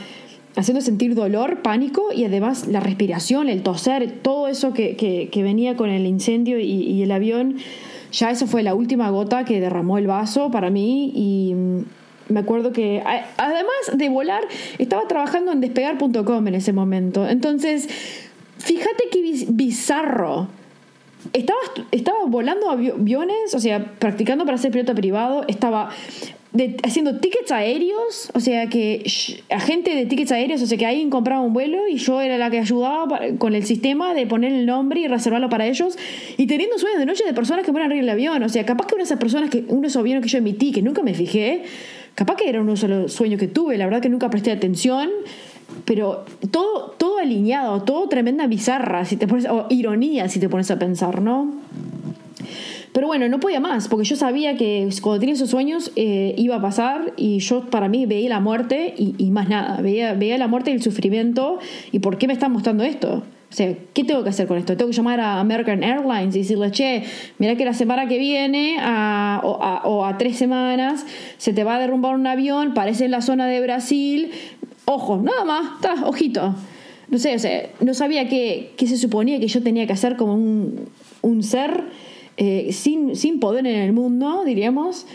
[0.57, 5.89] haciendo sentir dolor, pánico y además la respiración, el toser, todo eso que, venía con
[5.89, 7.59] el incendio y, el avión,
[8.13, 11.85] ya eso fue la última gota que derramó el vaso para mí y mm,
[12.33, 13.03] me acuerdo que
[13.37, 14.43] además de volar
[14.79, 17.27] estaba trabajando en despegar.com en ese momento.
[17.27, 17.89] Entonces
[18.59, 20.49] Fíjate qué bizarro.
[21.33, 21.59] Estaba,
[21.91, 25.91] estaba volando aviones, o sea, practicando para ser piloto privado, estaba
[26.83, 29.05] haciendo tickets aéreos, o sea que
[29.51, 32.51] agente de tickets aéreos, o sea que alguien compraba un vuelo y yo era la
[32.51, 35.99] que ayudaba con el sistema de poner el nombre y reservarlo para ellos
[36.37, 38.87] y teniendo sueños de noche de personas que mueren arriba del avión, o sea, capaz
[38.87, 41.03] que una de esas personas que uno de esos aviones que yo emití que nunca
[41.03, 41.65] me fijé,
[42.15, 45.11] capaz que era uno de los sueños que tuve, la verdad que nunca presté atención
[45.85, 50.71] pero todo, todo alineado, todo tremenda bizarra, si te pones, o ironía si te pones
[50.71, 51.53] a pensar, ¿no?
[52.93, 56.57] Pero bueno, no podía más, porque yo sabía que cuando tenía esos sueños eh, iba
[56.57, 60.49] a pasar y yo para mí veía la muerte y, más nada, veía, veía la
[60.49, 61.59] muerte y el sufrimiento
[61.93, 63.23] y por qué me están mostrando esto.
[63.51, 64.77] O sea, ¿qué tengo que hacer con esto?
[64.77, 67.05] Tengo que llamar a American Airlines y decirle, che,
[67.39, 71.07] mira que la semana que viene o, a, o, a, tres semanas
[71.39, 74.33] se te va a derrumbar un avión, parece en la zona de Brasil,
[74.91, 76.55] Ojo, nada más, está, ojito.
[77.09, 80.33] No sé, o sea, no sabía qué, se suponía que yo tenía que hacer como
[80.33, 81.85] un, ser
[82.39, 85.07] eh, sin, sin poder en el mundo, diríamos.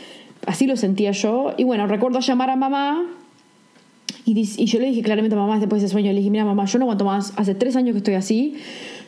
[0.45, 1.53] Así lo sentía yo.
[1.57, 3.01] Y bueno, recuerdo llamar a mamá
[4.25, 6.65] y, yo le dije claramente a mamá después de ese sueño, le dije, mira mamá,
[6.65, 8.55] yo no aguanto más, hace tres años que estoy así,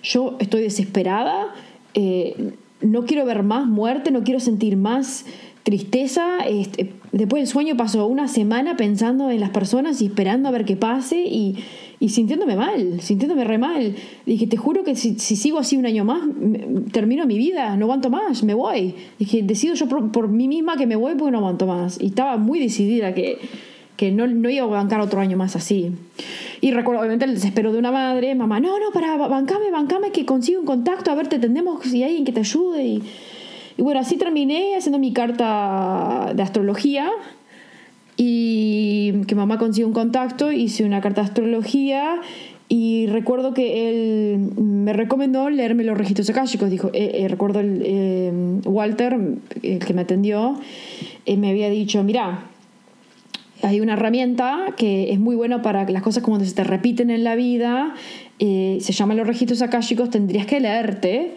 [0.04, 1.54] yo estoy desesperada,
[1.93, 5.25] eh, no quiero ver más muerte, no quiero sentir más
[5.65, 6.45] tristeza.
[6.47, 10.63] Este, después del sueño pasó una semana pensando en las personas y esperando a ver
[10.63, 11.58] qué pase y,
[12.08, 13.95] sintiéndome mal, sintiéndome re mal.
[14.28, 16.21] Dije, te juro que si, sigo así un año más,
[16.91, 18.93] termino mi vida, no aguanto más, me voy.
[19.17, 21.99] Dije, decido yo por, mí misma que me voy porque no aguanto más.
[21.99, 23.39] Y estaba muy decidida que,
[23.97, 25.93] que no, no iba a bancar otro año más así.
[26.62, 30.25] Y recuerdo obviamente el desespero de una madre, mamá, no, no, para, bancame, bancame, que
[30.25, 32.86] consigo un contacto, a ver, te tendemos si hay alguien que te ayude.
[32.86, 33.04] Y,
[33.77, 37.11] y bueno, así terminé haciendo mi carta de astrología
[38.17, 42.21] y que mamá consiguió un contacto, hice una carta de astrología
[42.67, 46.69] y recuerdo que él me recomendó leerme los registros akáshicos.
[46.69, 48.31] Dijo, eh, eh, recuerdo el, eh,
[48.65, 49.19] Walter,
[49.61, 50.59] el que me atendió,
[51.27, 52.45] me había dicho, mira,
[53.61, 57.23] hay una herramienta que es muy buena para las cosas como se te repiten en
[57.23, 57.95] la vida,
[58.39, 61.35] se llaman los registros akáshicos, tendrías que leerte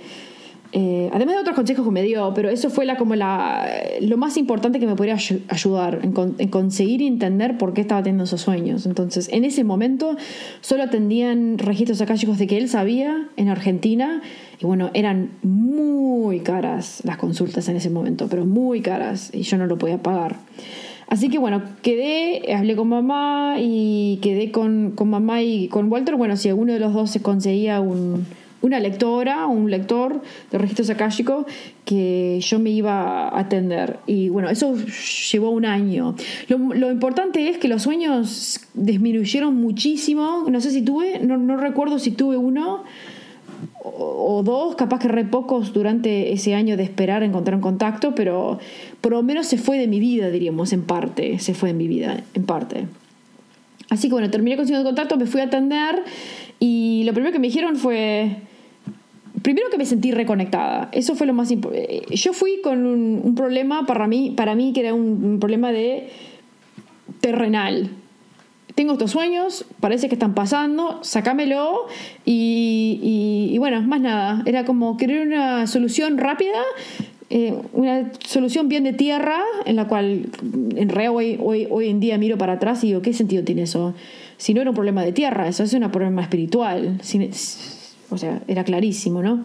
[0.73, 3.67] eh, además de otros consejos que me dio, pero eso fue la, como la,
[4.03, 5.17] lo más importante que me podría
[5.49, 6.13] ayudar en,
[6.49, 8.85] conseguir entender por qué estaba teniendo esos sueños.
[8.85, 10.17] Entonces, en ese momento
[10.61, 14.21] solo atendían registros akáshicos de que él sabía en Argentina
[14.61, 19.57] y bueno, eran muy caras las consultas en ese momento, pero muy caras y yo
[19.57, 20.37] no lo podía pagar.
[21.07, 26.17] Así que bueno, quedé, hablé con mamá y quedé con, con mamá y con Walter.
[26.17, 28.27] Bueno, si alguno de los dos se conseguía un
[28.61, 31.47] una lectora, un lector de registros akáshicos
[31.85, 33.99] que yo me iba a atender.
[34.07, 34.75] Y bueno, eso
[35.31, 36.15] llevó un año.
[36.49, 40.45] Lo, importante es que los sueños disminuyeron muchísimo.
[40.51, 42.83] No sé si tuve, no, recuerdo si tuve uno
[43.83, 48.59] o, dos, capaz que re pocos durante ese año de esperar encontrar un contacto, pero
[49.01, 51.39] por lo menos se fue de mi vida, diríamos, en parte.
[51.39, 52.87] Se fue de mi vida, en parte.
[53.91, 56.03] Así que bueno, terminé consiguiendo contacto, me fui a atender
[56.61, 58.37] y lo primero que me dijeron fue,
[59.43, 60.89] primero que me sentí reconectada.
[60.93, 61.97] Eso fue lo más importante.
[61.97, 66.09] Eh, yo fui con un, problema para mí, para mí que era un, problema de
[67.21, 67.91] terrenal.
[68.75, 71.87] Tengo estos sueños, parece que están pasando, sacámelo
[72.25, 74.43] y, y, bueno, más nada.
[74.47, 76.63] Era como querer una solución rápida,
[77.31, 80.27] eh, una solución bien de tierra, en la cual
[80.77, 83.63] en realidad hoy, hoy, hoy en día miro para atrás y digo, ¿qué sentido tiene
[83.63, 83.95] eso?
[84.37, 87.01] Si no era un problema de tierra, eso es un problema espiritual.
[88.11, 89.45] O sea, era clarísimo, ¿no?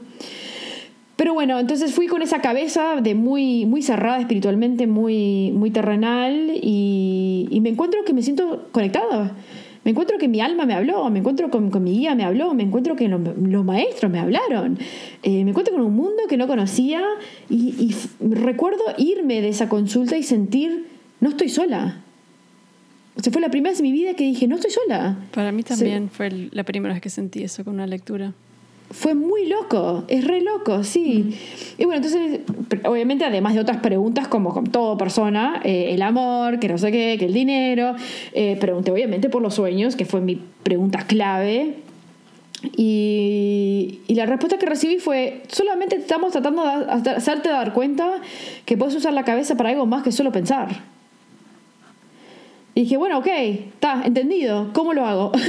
[1.15, 6.52] Pero bueno, entonces fui con esa cabeza de muy, muy cerrada espiritualmente, muy, muy terrenal
[6.56, 9.36] y, y me encuentro que me siento conectada.
[9.84, 12.54] Me encuentro que mi alma me habló, me encuentro con, con mi guía me habló,
[12.54, 14.80] me encuentro que los maestros me hablaron,
[15.23, 17.02] eh, me encuentro con un mundo que no conocía
[17.49, 20.88] y, y recuerdo irme de esa consulta y sentir,
[21.19, 22.02] no estoy sola,
[23.15, 25.17] o sea, fue la primera vez en mi vida que dije, no estoy sola.
[25.34, 28.34] Para mí también fue la primera vez que sentí eso con una lectura
[28.93, 31.36] fue muy loco, es re loco, sí.
[31.79, 32.41] Y bueno, entonces,
[32.86, 36.91] obviamente, además de otras preguntas, como con toda persona, eh, el amor, que no sé
[36.91, 37.95] qué, que el dinero,
[38.34, 41.77] eh, pregunté obviamente por los sueños, que fue mi pregunta clave.
[42.77, 48.21] Y, y, la respuesta que recibí fue, solamente estamos tratando de hacerte dar cuenta
[48.65, 50.69] que puedes usar la cabeza para algo más que solo pensar.
[52.75, 55.32] Y dije, bueno, ok, está, entendido, ¿cómo lo hago?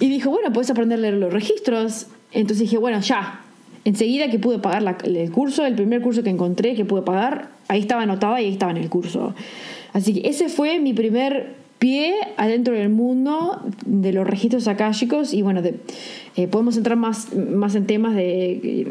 [0.00, 2.06] y dijo, bueno, puedes aprender a leer los registros.
[2.32, 3.42] Entonces dije, bueno, ya.
[3.84, 7.80] Enseguida que pude pagar el curso, el primer curso que encontré que pude pagar, ahí
[7.80, 9.34] estaba anotada y ahí estaba en el curso.
[9.92, 15.40] Así que ese fue mi primer pie adentro del mundo de los registros akáshicos y
[15.40, 15.62] bueno,
[16.36, 18.86] eh, podemos entrar más, más en temas de eh,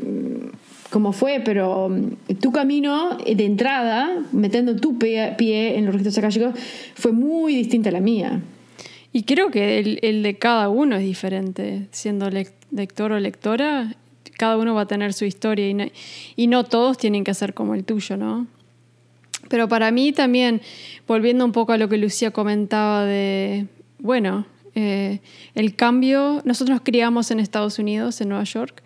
[0.89, 6.17] cómo fue, pero mm, tu camino de entrada, metiendo tu pie, pie en los registros
[6.17, 6.55] akáshicos,
[6.95, 8.41] fue muy distinta a la mía.
[9.11, 13.95] Y creo que el, el de cada uno es diferente, siendo lector o lectora,
[14.39, 15.85] cada uno va a tener su historia y no,
[16.35, 18.47] y no todos tienen que ser como el tuyo, ¿no?
[19.49, 20.61] Pero para mí también,
[21.07, 23.67] volviendo un poco a lo que Lucía comentaba de,
[23.99, 24.45] bueno,
[24.75, 25.19] eh,
[25.55, 28.81] el cambio, nosotros nos criamos en Estados Unidos, en Nueva York,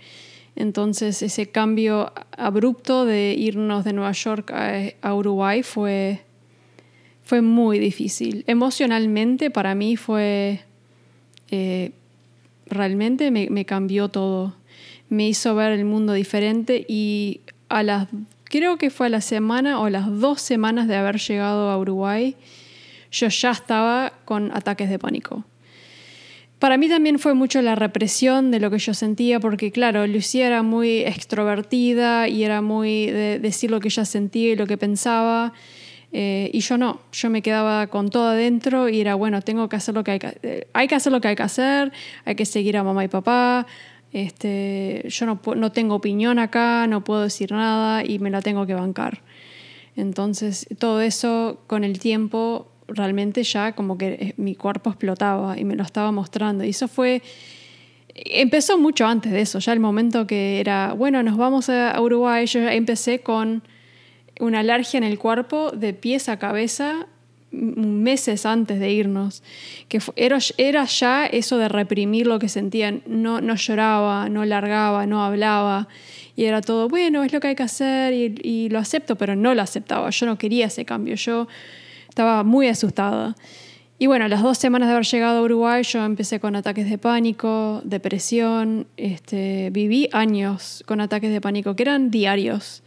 [0.55, 6.21] entonces ese cambio abrupto de irnos de Nueva York a, Uruguay fue,
[7.33, 8.43] fue muy difícil.
[8.45, 10.59] Emocionalmente para mí fue,
[11.49, 11.89] eh,
[12.67, 14.53] realmente me, cambió todo,
[15.09, 18.07] me hizo ver el mundo diferente y a las
[18.43, 22.35] creo que fue a la semana o las dos semanas de haber llegado a Uruguay,
[23.11, 25.43] yo ya estaba con ataques de pánico.
[26.59, 30.45] Para mí también fue mucho la represión de lo que yo sentía, porque claro, Lucía
[30.45, 34.77] era muy extrovertida y era muy de decir lo que ella sentía y lo que
[34.77, 35.53] pensaba,
[36.15, 39.77] eh, y yo no, yo me quedaba con todo adentro y era, bueno, tengo que
[39.77, 41.91] hacer lo que hay que, eh, hay que hacer lo que hay que hacer,
[42.23, 43.65] hay que seguir a mamá y papá,
[44.11, 48.67] este, yo no, no tengo opinión acá, no puedo decir nada y me la tengo
[48.67, 49.21] que bancar.
[49.95, 55.65] Entonces, todo eso con el tiempo realmente ya como que eh, mi cuerpo explotaba y
[55.65, 56.63] me lo estaba mostrando.
[56.63, 57.23] Y eso fue,
[58.13, 62.45] empezó mucho antes de eso, ya el momento que era, bueno, nos vamos a Uruguay,
[62.45, 63.63] yo empecé con
[64.39, 67.07] una alergia en el cuerpo de pies a cabeza
[67.53, 69.43] meses antes de irnos,
[69.87, 75.23] que era, ya eso de reprimir lo que sentían, no, no lloraba, no largaba, no
[75.23, 75.87] hablaba,
[76.35, 79.53] y era todo, bueno, es lo que hay que hacer y, lo acepto, pero no
[79.53, 81.47] lo aceptaba, yo no quería ese cambio, yo
[82.09, 83.35] estaba muy asustada.
[83.99, 86.97] Y bueno, las dos semanas de haber llegado a Uruguay yo empecé con ataques de
[86.97, 92.81] pánico, depresión, este, viví años con ataques de pánico que eran diarios.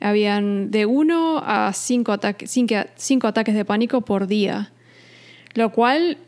[0.00, 2.50] Habían de uno a cinco, ataques,
[2.96, 4.72] cinco, ataques de pánico por día,
[5.54, 6.18] lo cual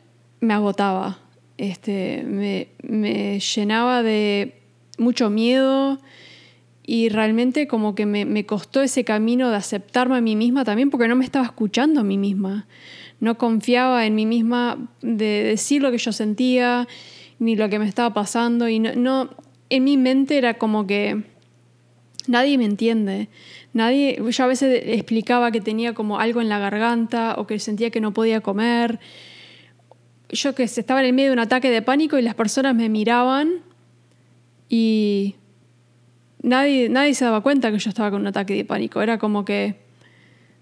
[0.40, 1.18] me agotaba,
[1.56, 4.60] este, me, llenaba de
[4.98, 6.00] mucho miedo
[6.84, 11.08] y realmente como que me, costó ese camino de aceptarme a mí misma también porque
[11.08, 12.66] no me estaba escuchando a mí misma.
[13.20, 16.88] No confiaba en mí misma de decir lo que yo sentía
[17.38, 19.30] ni lo que me estaba pasando y no
[19.70, 21.22] en mi mente era como que
[22.26, 23.28] nadie me entiende.
[23.74, 27.90] Nadie, yo a veces explicaba que tenía como algo en la garganta o que sentía
[27.90, 29.00] que no podía comer.
[30.28, 32.88] Yo que estaba en el medio de un ataque de pánico y las personas me
[32.88, 33.62] miraban
[34.68, 35.36] y
[36.42, 39.00] nadie, nadie se daba cuenta que yo estaba con un ataque de pánico.
[39.00, 39.76] Era como que,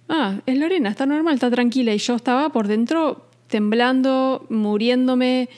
[0.09, 1.93] ah, es Lorena, está normal, está tranquila.
[1.93, 5.49] Y yo estaba por dentro temblando, muriéndome.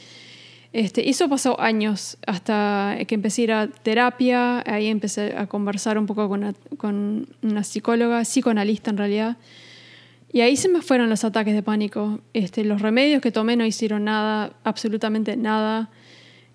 [0.72, 5.98] Este, eso pasó años hasta que empecé a ir a terapia, ahí empecé a conversar
[5.98, 7.28] un poco con una, con
[7.62, 9.37] psicóloga, psicoanalista en realidad,
[10.32, 12.20] y ahí se me fueron los ataques de pánico.
[12.32, 15.90] Este, los remedios que tomé no hicieron nada, absolutamente nada.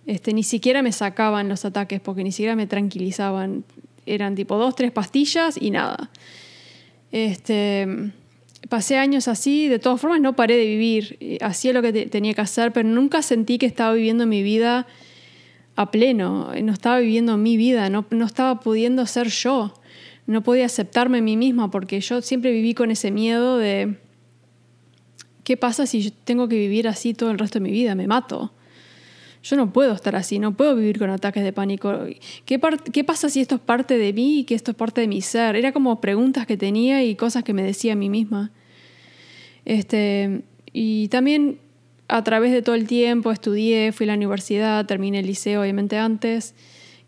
[0.07, 3.65] Este, ni siquiera me sacaban los ataques porque ni siquiera me tranquilizaban.
[4.07, 6.09] Eran tipo dos, tres pastillas y nada.
[7.11, 7.87] Este,
[8.69, 12.41] pasé años así, de todas formas no paré de vivir, hacía lo que tenía que
[12.41, 14.87] hacer, pero nunca sentí que estaba viviendo mi vida
[15.75, 19.73] a pleno, no estaba viviendo mi vida, no, no estaba pudiendo ser yo,
[20.25, 23.97] no podía aceptarme a mí misma porque yo siempre viví con ese miedo de,
[25.43, 27.95] ¿qué pasa si yo tengo que vivir así todo el resto de mi vida?
[27.95, 28.51] Me mato.
[29.43, 31.93] Yo no puedo estar así, no puedo vivir con ataques de pánico.
[32.43, 32.59] ¿Qué,
[32.91, 35.21] ¿Qué, pasa si esto es parte de mí y que esto es parte de mi
[35.21, 35.55] ser?
[35.55, 38.51] Era como preguntas que tenía y cosas que me decía a mí misma.
[39.67, 41.59] Este, y también
[42.07, 45.97] a través de todo el tiempo estudié, fui a la universidad, terminé el liceo obviamente
[45.97, 46.55] antes,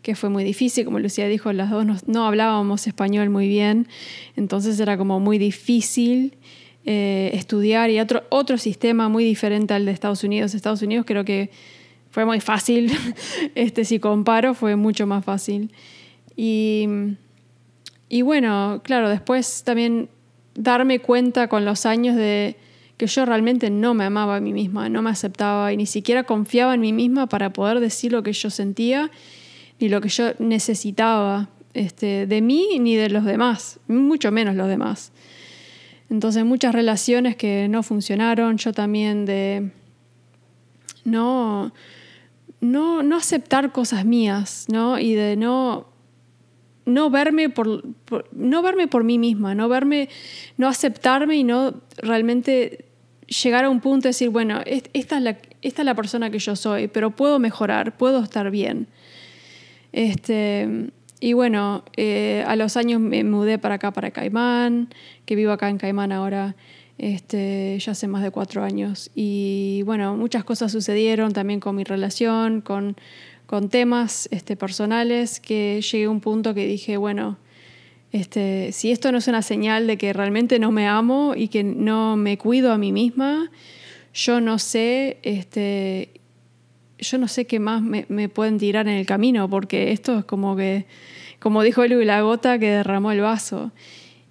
[0.02, 3.88] que fue muy difícil, como Lucía dijo, las dos no, hablábamos español muy bien,
[4.36, 6.36] entonces era como muy difícil
[6.84, 10.54] eh, estudiar y otro, otro sistema muy diferente al de Estados Unidos.
[10.54, 11.48] Estados Unidos creo que
[12.10, 12.92] fue muy fácil.
[13.54, 15.72] Este, si comparo, fue mucho más fácil.
[16.36, 16.86] Y,
[18.10, 20.10] y bueno, claro, después también
[20.54, 22.56] darme cuenta con los años de
[22.96, 26.24] que yo realmente no me amaba a mí misma, no me aceptaba y ni siquiera
[26.24, 29.10] confiaba en mí misma para poder decir lo que yo sentía
[29.78, 34.68] ni lo que yo necesitaba este, de mí ni de los demás, mucho menos los
[34.68, 35.12] demás.
[36.10, 39.70] Entonces muchas relaciones que no funcionaron, yo también de
[41.04, 41.72] no,
[42.60, 44.98] no, no aceptar cosas mías, ¿no?
[44.98, 45.86] Y de no,
[46.86, 47.84] no verme por,
[48.32, 50.08] no verme por mí misma, no verme,
[50.56, 52.86] no aceptarme y no realmente
[53.42, 56.38] llegar a un punto de decir, bueno, esta es la, esta es la persona que
[56.38, 58.88] yo soy, pero puedo mejorar, puedo estar bien.
[59.92, 64.88] Este, y bueno, eh, a los años me mudé para acá, para Caimán,
[65.26, 66.56] que vivo acá en Caimán ahora
[67.00, 69.10] este, ya hace más de cuatro años.
[69.14, 72.96] Y bueno, muchas cosas sucedieron también con mi relación, con,
[73.50, 77.36] con temas este, personales, que llegué a un punto que dije, bueno,
[78.12, 81.64] este, si esto no es una señal de que realmente no me amo y que
[81.64, 83.50] no me cuido a mí misma,
[84.14, 86.10] yo no sé, este,
[87.00, 90.24] yo no sé qué más me, me pueden tirar en el camino, porque esto es
[90.24, 90.86] como que,
[91.40, 93.72] como dijo Lu, la gota que derramó el vaso.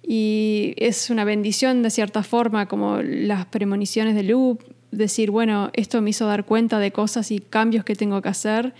[0.02, 4.62] Y es una bendición de cierta forma, como las premoniciones de Loop,
[4.92, 8.72] decir, bueno, esto me hizo dar cuenta de cosas y cambios que tengo que hacer.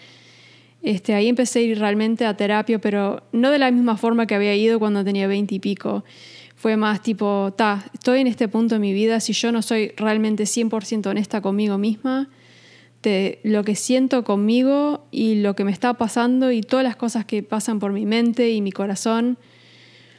[0.82, 4.34] Este, ahí empecé a ir realmente a terapia, pero no de la misma forma que
[4.34, 6.04] había ido cuando tenía veinte y pico.
[6.56, 9.92] Fue más tipo, ta, estoy en este punto de mi vida, si yo no soy
[9.96, 12.28] realmente 100% honesta conmigo misma,
[13.02, 17.24] de lo que siento conmigo y lo que me está pasando y todas las cosas
[17.24, 19.38] que pasan por mi mente y mi corazón,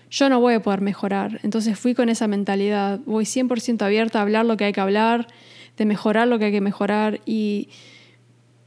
[0.10, 1.40] yo no voy a poder mejorar.
[1.44, 5.28] Entonces fui con esa mentalidad, voy 100% abierta a hablar lo que hay que hablar,
[5.78, 7.70] de mejorar lo que hay que mejorar y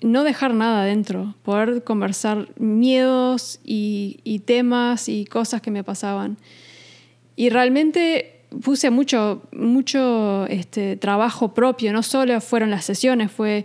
[0.04, 6.36] no dejar nada adentro, poder conversar miedos y, temas y cosas que me pasaban.
[7.36, 13.64] Y realmente puse mucho, mucho este, trabajo propio, no solo fueron las sesiones, fue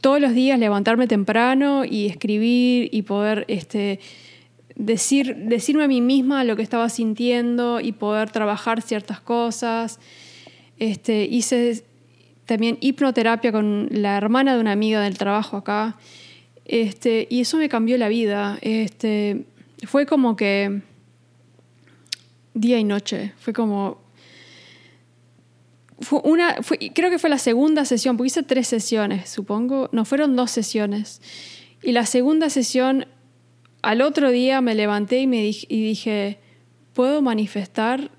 [0.00, 3.44] todos los días levantarme temprano y escribir y poder...
[3.48, 4.00] Este,
[4.78, 9.98] decir, decirme a mí misma lo que estaba sintiendo y poder trabajar ciertas cosas.
[10.78, 11.82] Este, hice
[12.48, 15.98] también hipnoterapia con la hermana de una amiga del trabajo acá.
[16.64, 18.58] Este, y eso me cambió la vida.
[18.62, 19.44] Este,
[19.86, 20.80] fue como que
[22.54, 23.34] día y noche.
[23.38, 24.00] Fue como.
[26.00, 26.56] Fue una,
[26.94, 29.90] creo que fue la segunda sesión, porque hice tres sesiones, supongo.
[29.92, 31.20] No, fueron dos sesiones.
[31.82, 33.06] Y la segunda sesión
[33.82, 36.38] al otro día me levanté y, me dije,
[36.94, 38.10] puedo manifestar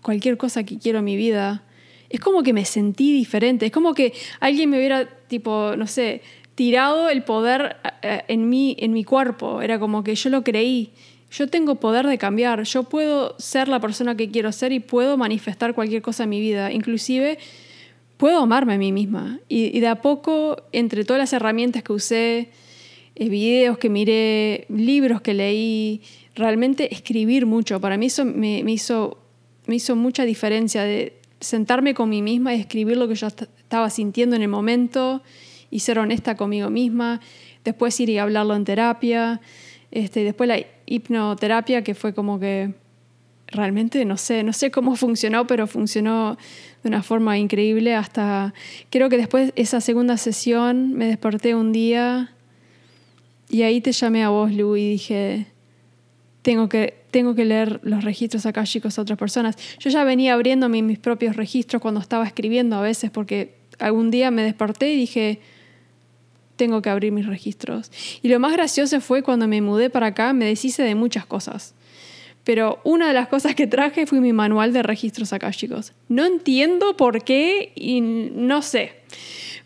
[0.00, 1.65] cualquier cosa que quiero en mi vida.
[2.08, 6.22] Es como que me sentí diferente, es como que alguien me hubiera, tipo, no sé,
[6.54, 9.62] tirado el poder eh, en mí, en mi cuerpo.
[9.62, 10.90] Era como que yo lo creí.
[11.30, 15.16] Yo tengo poder de cambiar, yo puedo ser la persona que quiero ser y puedo
[15.16, 16.72] manifestar cualquier cosa en mi vida.
[16.72, 17.38] Inclusive
[18.16, 19.40] puedo amarme a mí misma.
[19.48, 22.48] Y, de a poco, entre todas las herramientas que usé,
[23.14, 26.00] eh, videos que miré, libros que leí,
[26.34, 27.80] realmente escribir mucho.
[27.80, 29.18] Para mí eso me, hizo,
[29.66, 33.90] me hizo mucha diferencia de sentarme con mí misma y escribir lo que yo estaba
[33.90, 35.22] sintiendo en el momento
[35.70, 37.20] y ser honesta conmigo misma.
[37.64, 39.40] Después ir y hablarlo en terapia.
[39.90, 42.74] Este, después la hipnoterapia, que fue como que
[43.48, 46.36] realmente no sé, no sé cómo funcionó, pero funcionó
[46.82, 48.54] de una forma increíble hasta
[48.90, 52.32] creo que después esa segunda sesión me desperté un día
[53.48, 55.46] y ahí te llamé a vos, Lu, y dije,
[56.42, 59.56] tengo que, tengo que leer los registros acá, chicos, a otras personas.
[59.78, 64.30] Yo ya venía abriendo mis propios registros cuando estaba escribiendo a veces, porque algún día
[64.30, 65.40] me desperté y dije,
[66.56, 67.90] tengo que abrir mis registros.
[68.20, 71.74] Y lo más gracioso fue cuando me mudé para acá, me deshice de muchas cosas.
[72.44, 75.94] Pero una de las cosas que traje fue mi manual de registros acá, chicos.
[76.10, 78.92] No entiendo por qué y no sé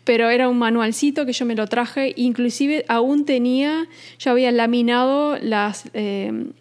[0.03, 3.87] pero era un manualcito que yo me lo traje, inclusive aún tenía,
[4.17, 6.51] yo había laminado las, eh,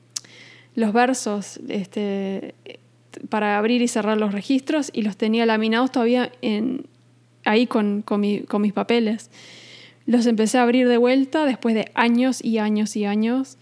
[0.75, 2.55] los versos este,
[3.29, 6.31] para abrir y cerrar los registros y los tenía laminados todavía
[7.45, 9.31] ahí con, con, con mis papeles.
[10.07, 13.59] Los empecé a abrir de vuelta después de años y años y años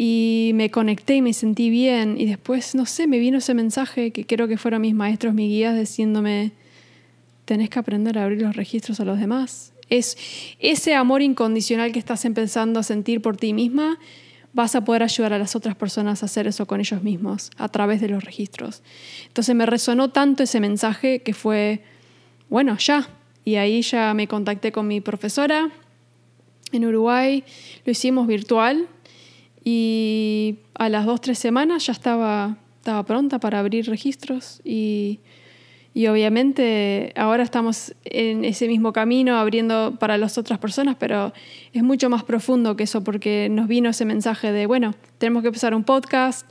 [0.00, 4.12] y me conecté y me sentí bien y después, no sé, me vino ese mensaje
[4.12, 6.52] que creo que fueron mis maestros, mis guías, diciéndome,
[7.44, 9.72] tenés que aprender a abrir los registros a los demás.
[9.90, 10.16] Es
[10.60, 13.98] ese amor incondicional que estás empezando a sentir por ti misma,
[14.52, 17.68] vas a poder ayudar a las otras personas a hacer eso con ellos mismos a
[17.68, 18.82] través de los registros.
[19.26, 21.82] Entonces me resonó tanto ese mensaje que fue,
[22.48, 23.08] bueno, ya.
[23.44, 25.70] Y ahí ya me contacté con mi profesora
[26.72, 27.44] en Uruguay,
[27.84, 28.88] lo hicimos virtual
[29.64, 35.20] y a las dos, tres semanas ya estaba, estaba pronta para abrir registros y
[35.94, 41.32] Y obviamente ahora estamos en ese mismo camino abriendo para las otras personas, pero
[41.72, 45.48] es mucho más profundo que eso porque nos vino ese mensaje de, bueno, tenemos que
[45.48, 46.48] empezar un podcast,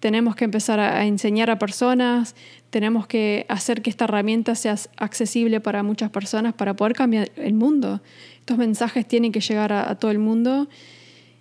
[0.00, 2.34] tenemos que empezar a enseñar a personas,
[2.70, 7.52] tenemos que hacer que esta herramienta sea accesible para muchas personas para poder cambiar el
[7.52, 8.00] mundo.
[8.40, 10.70] Estos mensajes tienen que llegar a, todo el mundo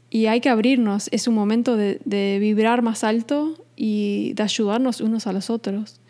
[0.10, 1.08] y hay que abrirnos.
[1.14, 6.01] Es un momento de, de vibrar más alto y de ayudarnos unos a los otros.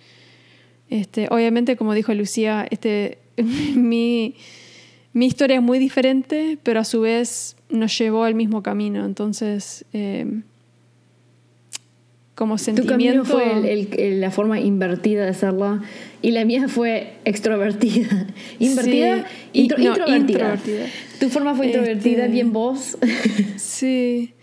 [0.91, 4.35] Este, obviamente, como dijo Lucía, este, mi,
[5.13, 9.05] historia es muy diferente, pero a su vez nos llevó al mismo camino.
[9.05, 10.43] Entonces, em,
[12.35, 12.93] como sentimiento...
[12.93, 15.81] Tu camino fue la forma invertida de hacerla
[16.21, 18.27] y la mía fue extrovertida.
[18.59, 19.25] ¿Invertida?
[19.53, 20.57] introvertida.
[21.21, 22.97] Tu forma fue introvertida, este, bien vos.
[23.55, 24.33] sí.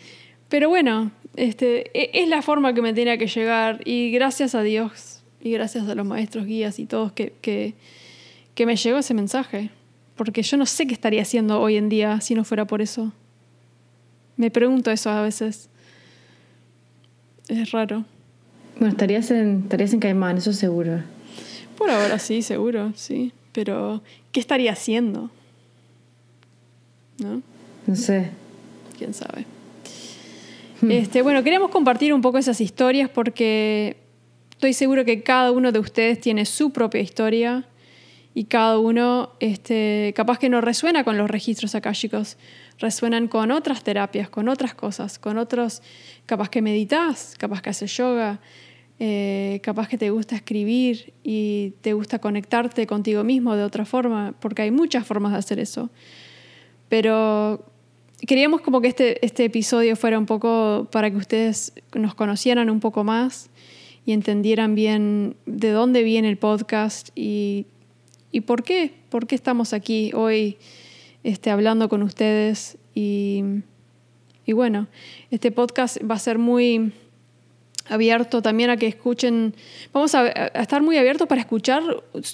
[0.49, 4.63] Pero bueno, este, e, es la forma que me tenía que llegar y gracias a
[4.63, 7.75] Dios y gracias a los maestros guías y todos que, que,
[8.55, 9.71] que me llegó ese mensaje.
[10.17, 13.13] Porque yo no sé qué estaría haciendo hoy en día si no fuera por eso.
[14.37, 15.69] Me pregunto eso a veces.
[17.49, 18.05] Es raro.
[18.79, 21.03] Bueno, estarías en, estarías en Caimán, eso seguro.
[21.77, 23.33] Por ahora sí, seguro, sí.
[23.53, 25.31] Pero, ¿qué estaría haciendo?
[27.19, 27.43] ¿No?
[27.87, 28.31] No sé.
[28.97, 29.47] ¿Quién sabe?
[30.81, 30.91] Hmm.
[30.91, 33.97] Este, bueno, queríamos compartir un poco esas historias porque
[34.59, 37.69] Estoy seguro que cada uno de ustedes tiene su propia historia
[38.35, 42.39] y cada uno, este, capaz que no resuena con los registros akáshicos,
[42.81, 45.81] resuenan con otras terapias, con otras cosas, con otros,
[46.27, 48.41] capaz que meditas, capaz que haces yoga,
[48.99, 54.35] eh, capaz que te gusta escribir y te gusta conectarte contigo mismo de otra forma,
[54.41, 55.89] porque hay muchas formas de hacer eso.
[56.89, 57.65] Pero
[58.27, 62.81] queríamos como que este, este episodio fuera un poco para que ustedes nos conocieran un
[62.81, 63.51] poco más
[64.09, 67.67] y entendieran bien de dónde viene el podcast y,
[68.33, 70.57] y por qué, por qué estamos aquí hoy
[71.25, 72.79] este, hablando con ustedes.
[72.95, 73.45] Y,
[74.47, 74.87] y bueno,
[75.31, 76.95] este podcast va a ser muy
[77.87, 79.55] abierto también a que escuchen,
[79.93, 81.83] vamos a, estar muy abiertos para escuchar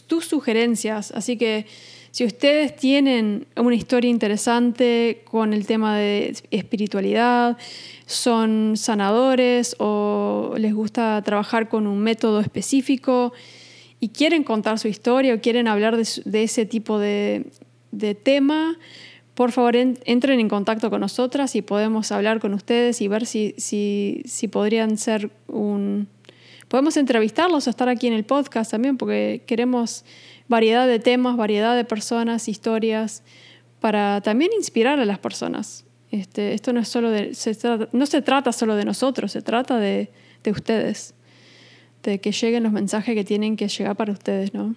[0.06, 1.66] tus sugerencias, así que
[2.14, 7.58] si ustedes tienen una historia interesante con el tema de espiritualidad,
[8.06, 13.32] son sanadores o les gusta trabajar con un método específico
[13.98, 17.46] y quieren contar su historia o quieren hablar de, ese tipo de,
[18.22, 18.78] tema,
[19.34, 23.56] por favor entren en contacto con nosotras y podemos hablar con ustedes y ver si,
[23.58, 26.06] si, si podrían ser un...
[26.68, 30.04] Podemos entrevistarlos o estar aquí en el podcast también porque queremos
[30.48, 33.22] variedad de temas, variedad de personas, historias,
[33.80, 35.84] para también inspirar a las personas.
[36.10, 37.56] Este, esto no, es solo de, se
[37.92, 40.10] no se trata solo de nosotros, se trata de,
[40.44, 41.14] de, ustedes,
[42.02, 44.74] de que lleguen los mensajes que tienen que llegar para ustedes, ¿no?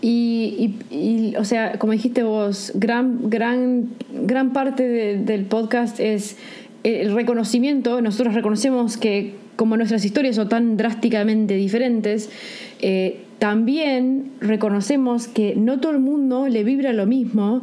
[0.00, 6.36] Y, y, o sea, como dijiste vos, gran, gran, gran parte del podcast es
[6.84, 8.00] el reconocimiento.
[8.00, 12.30] Nosotros reconocemos que como nuestras historias son tan drásticamente diferentes,
[12.80, 17.62] eh, también reconocemos que no todo el mundo le vibra lo mismo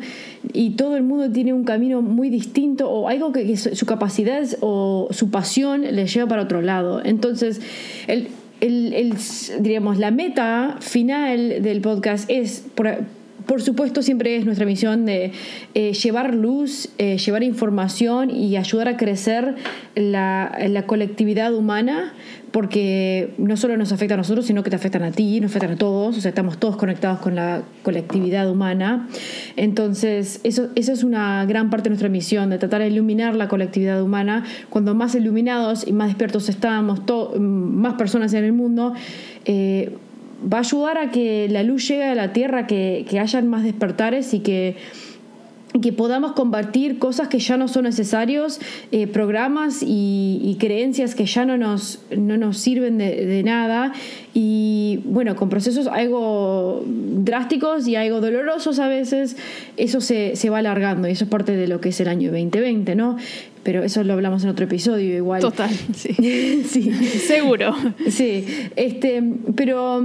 [0.53, 5.09] y todo el mundo tiene un camino muy distinto o algo que, su capacidad o
[5.11, 7.01] su pasión le lleva para otro lado.
[7.03, 7.61] Entonces,
[8.07, 8.29] el,
[9.59, 12.65] diríamos, la meta final del podcast es,
[13.45, 15.31] por, supuesto, siempre es nuestra misión de
[15.73, 19.55] eh, llevar luz, eh, llevar información y ayudar a crecer
[19.95, 22.13] la, colectividad humana
[22.51, 25.71] porque no solo nos afecta a nosotros, sino que te afectan a ti, nos afectan
[25.71, 29.09] a todos, o sea, estamos todos conectados con la colectividad humana.
[29.57, 33.49] Entonces, eso, eso es una gran parte de nuestra misión, de tratar de iluminar la
[33.49, 34.45] colectividad humana.
[34.69, 37.01] Cuando más iluminados y más despiertos estamos,
[37.39, 38.93] más personas en el mundo,
[39.43, 39.91] eh,
[40.41, 43.63] va a ayudar a que la luz llegue a la tierra, que, que hayan más
[43.63, 44.75] despertares y que
[45.81, 48.59] que podamos combatir cosas que ya no son necesarios,
[48.91, 53.91] eh, programas y, creencias que ya no nos, no nos sirven de, nada
[54.33, 59.35] y bueno, con procesos algo drásticos y algo dolorosos a veces,
[59.75, 62.31] eso se, se, va alargando y eso es parte de lo que es el año
[62.31, 63.17] 2020, ¿no?
[63.65, 65.41] Pero eso lo hablamos en otro episodio igual.
[65.41, 66.13] Total, sí.
[66.69, 66.93] sí.
[66.93, 67.75] Seguro.
[68.07, 68.45] Sí,
[68.75, 69.23] este,
[69.55, 70.01] pero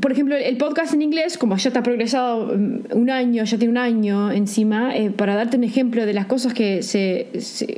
[0.00, 3.72] por ejemplo, el podcast en inglés, como ya está progresado mm, un año, ya tiene
[3.72, 7.28] un año encima, eh, para darte un ejemplo de las cosas que se,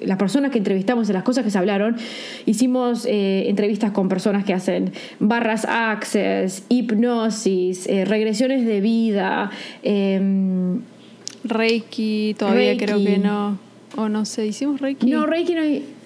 [0.02, 1.96] las personas que entrevistamos, de las cosas que se hablaron,
[2.44, 9.50] hicimos eh, entrevistas con personas que hacen barras access, hipnosis, eh, regresiones de vida,
[9.82, 10.80] em,
[11.44, 13.58] Reiki, todavía creo que no.
[13.96, 15.06] O no sé, ¿hicimos Reiki?
[15.06, 15.62] No, Reiki no.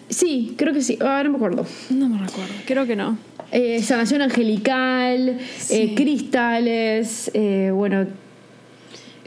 [0.08, 0.98] Sí, creo que sí.
[1.00, 1.66] Ah, no me acuerdo.
[1.90, 2.52] No me recuerdo.
[2.66, 3.18] Creo que no.
[3.50, 5.38] Eh, sanación angelical,
[5.70, 8.06] eh, cristales, eh, bueno.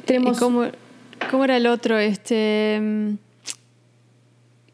[0.06, 0.38] Tenemos.
[0.38, 0.66] ¿Cómo,
[1.30, 1.98] ¿Cómo, era el otro?
[1.98, 2.80] Este.
[2.82, 3.14] Mm,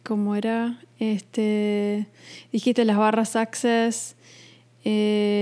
[0.03, 0.79] ¿Cómo era?
[0.99, 2.07] Este.
[2.51, 4.16] Dijiste las barras access.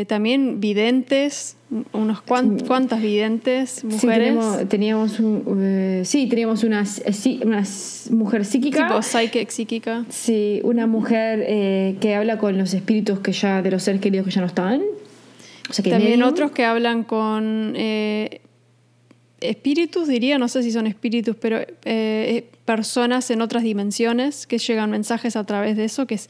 [0.08, 1.58] También videntes
[1.91, 4.36] unos cuantas videntes mujeres.
[4.60, 6.84] Sí, teníamos, un, sí, teníamos una,
[7.43, 7.64] una
[8.12, 8.88] mujer psíquica.
[8.88, 10.06] Tipo psychic, psíquica.
[10.10, 14.26] Sí, una mujer eh, que habla con los espíritus que ya, de los seres queridos
[14.26, 14.82] que ya no están.
[15.84, 18.41] También otros que hablan con eh,
[19.41, 24.91] espíritus, diría, no sé si son espíritus, pero eh, personas en otras dimensiones que llegan
[24.91, 26.30] mensajes a través de eso, que es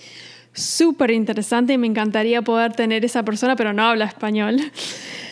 [0.56, 4.60] súper interesante y me encantaría poder tener esa persona, pero no habla español.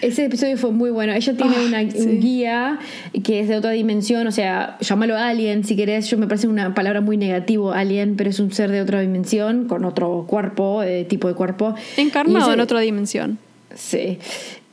[0.02, 1.14] Ese episodio fue muy bueno.
[1.14, 2.80] Ella tiene ah, una, un guía
[3.24, 6.10] que es de otra dimensión, o sea, llámalo alien si querés.
[6.10, 9.66] Yo me parece una palabra muy negativo, alien, pero es un ser de otra dimensión,
[9.68, 11.74] con otro cuerpo, eh, tipo de cuerpo.
[11.96, 13.40] Encarnado en otra dimensión.
[13.76, 14.20] Sí.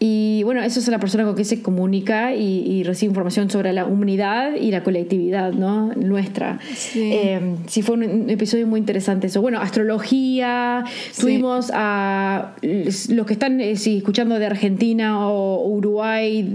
[0.03, 3.85] Y bueno, eso es la persona con que se comunica y, recibe información sobre la
[3.85, 5.93] humanidad y la colectividad, ¿no?
[5.95, 6.59] Nuestra.
[6.75, 7.13] Sí.
[7.13, 9.43] Eh, sí, fue un, episodio muy interesante eso.
[9.43, 10.85] Bueno, astrología,
[11.21, 16.49] tuvimos a los que están eh, escuchando de Argentina o Uruguay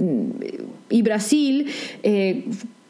[0.90, 1.68] y Brasil.
[2.02, 2.46] Eh,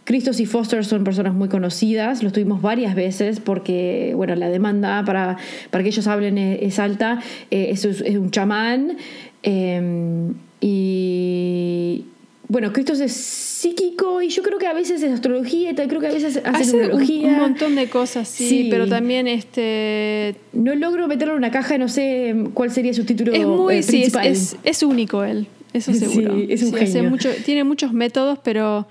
[0.06, 5.04] Cristos y Foster son personas muy conocidas, los tuvimos varias veces porque, bueno, la demanda
[5.04, 5.38] para,
[5.72, 7.20] para que ellos hablen es, alta.
[7.50, 8.98] es, es, un chamán.
[10.62, 12.06] Y
[12.48, 16.08] bueno, Cristo es psíquico y yo creo que a veces es astrología y creo que
[16.08, 17.28] a veces hace, numerología.
[17.30, 20.36] Un, montón de cosas, sí, pero también este...
[20.54, 24.04] No logro meterlo en una caja, no sé cuál sería su título es muy, Sí,
[24.64, 26.36] es, único él, eso seguro.
[26.36, 27.10] Sí, es un genio.
[27.10, 28.88] Mucho, tiene muchos métodos, pero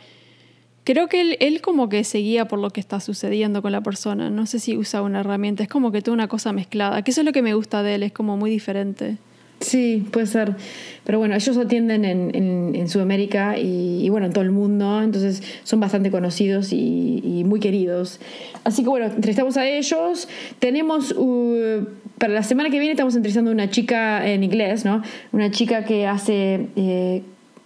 [0.82, 4.30] creo que él, él como que seguía por lo que está sucediendo con la persona.
[4.30, 7.20] No sé si usa una herramienta, es como que toda una cosa mezclada, que eso
[7.20, 9.16] es lo que me gusta de él, es como muy diferente.
[9.64, 10.56] Sí, puede ser.
[11.04, 15.80] Pero bueno, ellos atienden en, en, Sudamérica y, bueno, en todo el mundo, entonces son
[15.80, 18.20] bastante conocidos y, muy queridos.
[18.64, 20.28] Así que bueno, entrevistamos a ellos.
[20.58, 21.86] Tenemos, uh,
[22.18, 25.02] para la semana que viene estamos entrevistando a una chica en inglés, ¿no?
[25.32, 26.68] Una chica que hace...
[26.76, 27.22] Eh,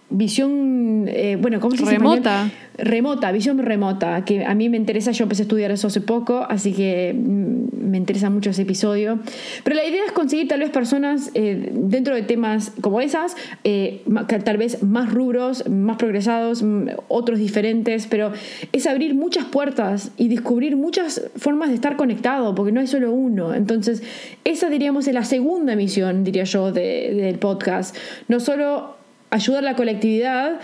[0.09, 1.97] visión, eh, bueno, ¿cómo se dice?
[1.97, 2.49] Remota.
[2.77, 6.45] Remota, visión remota, que a mí me interesa, yo empecé a estudiar eso hace poco,
[6.49, 9.19] así que mm, me interesa mucho ese episodio.
[9.63, 13.35] Pero la idea es conseguir tal vez personas eh, dentro de temas como esas,
[13.65, 14.01] eh,
[14.45, 18.31] tal vez más rubros, más progresados, mm, otros diferentes, pero
[18.71, 23.11] es abrir muchas puertas y descubrir muchas formas de estar conectado, porque no hay solo
[23.11, 23.53] uno.
[23.53, 24.03] Entonces,
[24.45, 27.95] esa diríamos es la segunda misión, diría yo, del podcast.
[28.29, 28.98] No solo
[29.29, 30.59] ayudar a la colectividad,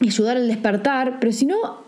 [0.00, 1.84] ayudar al despertar, pero si no,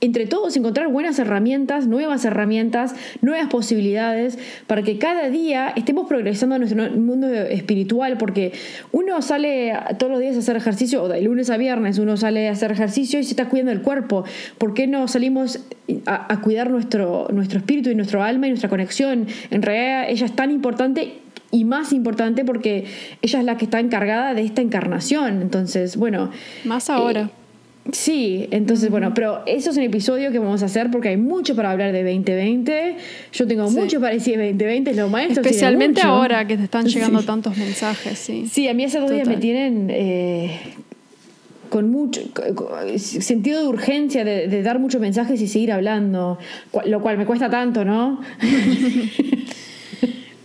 [0.00, 6.54] entre todos encontrar buenas herramientas, nuevas herramientas, nuevas posibilidades, para que cada día estemos progresando
[6.54, 8.52] en nuestro mundo espiritual, porque
[8.92, 12.48] uno sale todos los días a hacer ejercicio, o de lunes a viernes uno sale
[12.48, 14.24] a hacer ejercicio y se está cuidando el cuerpo.
[14.58, 15.60] ¿Por qué no salimos
[16.06, 19.26] a, a cuidar nuestro, nuestro espíritu y nuestro alma y nuestra conexión?
[19.50, 21.18] En realidad ella es tan importante
[21.50, 22.84] y más importante porque
[23.22, 25.40] ella es la que está encargada de esta encarnación.
[25.42, 26.30] Entonces, bueno.
[26.64, 27.22] Más ahora.
[27.22, 31.16] Eh, sí, entonces, bueno, pero eso es un episodio que vamos a hacer porque hay
[31.16, 32.96] mucho para hablar de 2020.
[33.32, 35.46] Yo tengo mucho para decir de 2020, lo maestros.
[35.46, 38.46] Especialmente ahora que te están llegando tantos mensajes, sí.
[38.50, 39.88] Sí, a mí esos dos días me tienen.
[39.90, 40.58] Eh,
[41.70, 42.22] con mucho
[42.96, 46.38] sentido de urgencia de, de, dar muchos mensajes y seguir hablando,
[46.86, 48.22] lo cual me cuesta tanto, ¿no?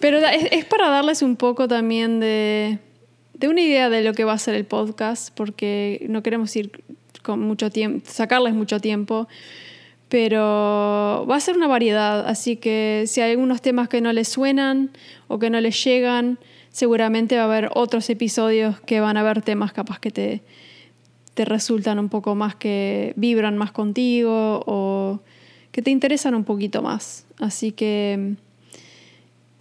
[0.04, 2.78] Pero es, para darles un poco también de,
[3.42, 6.84] una idea de lo que va a ser el podcast, porque no queremos ir
[7.22, 9.30] con mucho tiempo, sacarles mucho tiempo,
[10.10, 14.28] pero va a ser una variedad, así que si hay algunos temas que no les
[14.28, 14.92] suenan
[15.30, 16.38] o que no les llegan,
[16.70, 20.42] seguramente va a haber otros episodios que van a haber temas capaz que te,
[21.34, 25.22] te resultan un poco más, que vibran más contigo o
[25.72, 27.26] que te interesan un poquito más.
[27.40, 28.36] Así que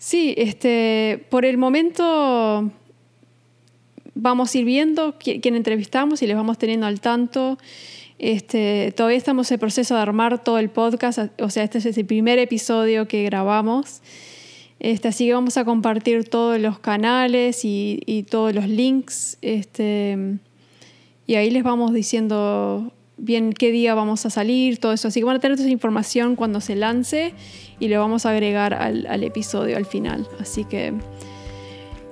[0.03, 2.69] Sí, este, por el momento
[4.17, 7.57] vamos a ir viendo quién entrevistamos y les vamos teniendo al tanto.
[8.19, 12.05] Este, todavía estamos en proceso de armar todo el podcast, o sea, este es el
[12.05, 14.03] primer episodio que grabamos.
[14.81, 19.39] Este, así que vamos a compartir todos los canales y, y todos los links.
[19.41, 20.19] Este,
[21.29, 25.07] y ahí les vamos diciendo bien qué día vamos a salir, todo eso.
[25.07, 27.35] Así que van a tener toda esa información cuando se lance
[27.83, 30.29] y lo vamos a agregar al, episodio al final.
[30.39, 30.95] Así que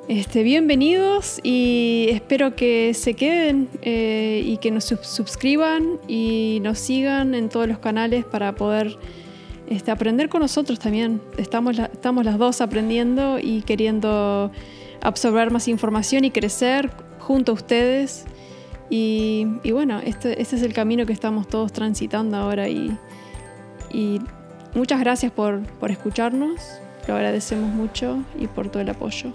[0.08, 7.36] este, bienvenidos y espero que se queden eh, y que nos suscriban y nos sigan
[7.36, 8.98] en todos los canales para poder
[9.68, 11.22] este, aprender con nosotros también.
[11.38, 14.50] Estamos, estamos las dos aprendiendo y queriendo
[15.00, 16.90] absorber más información y crecer
[17.20, 18.24] junto a ustedes.
[18.92, 22.90] Y, bueno, este, este, es el camino que estamos todos transitando ahora y
[24.74, 29.32] muchas gracias por, por escucharnos, lo agradecemos mucho y por todo el apoyo.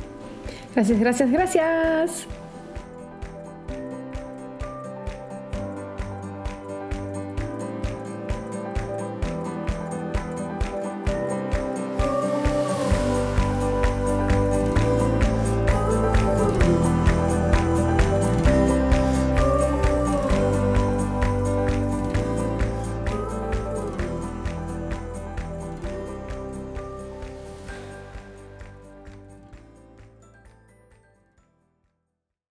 [0.73, 2.27] Gracias, gracias, gracias.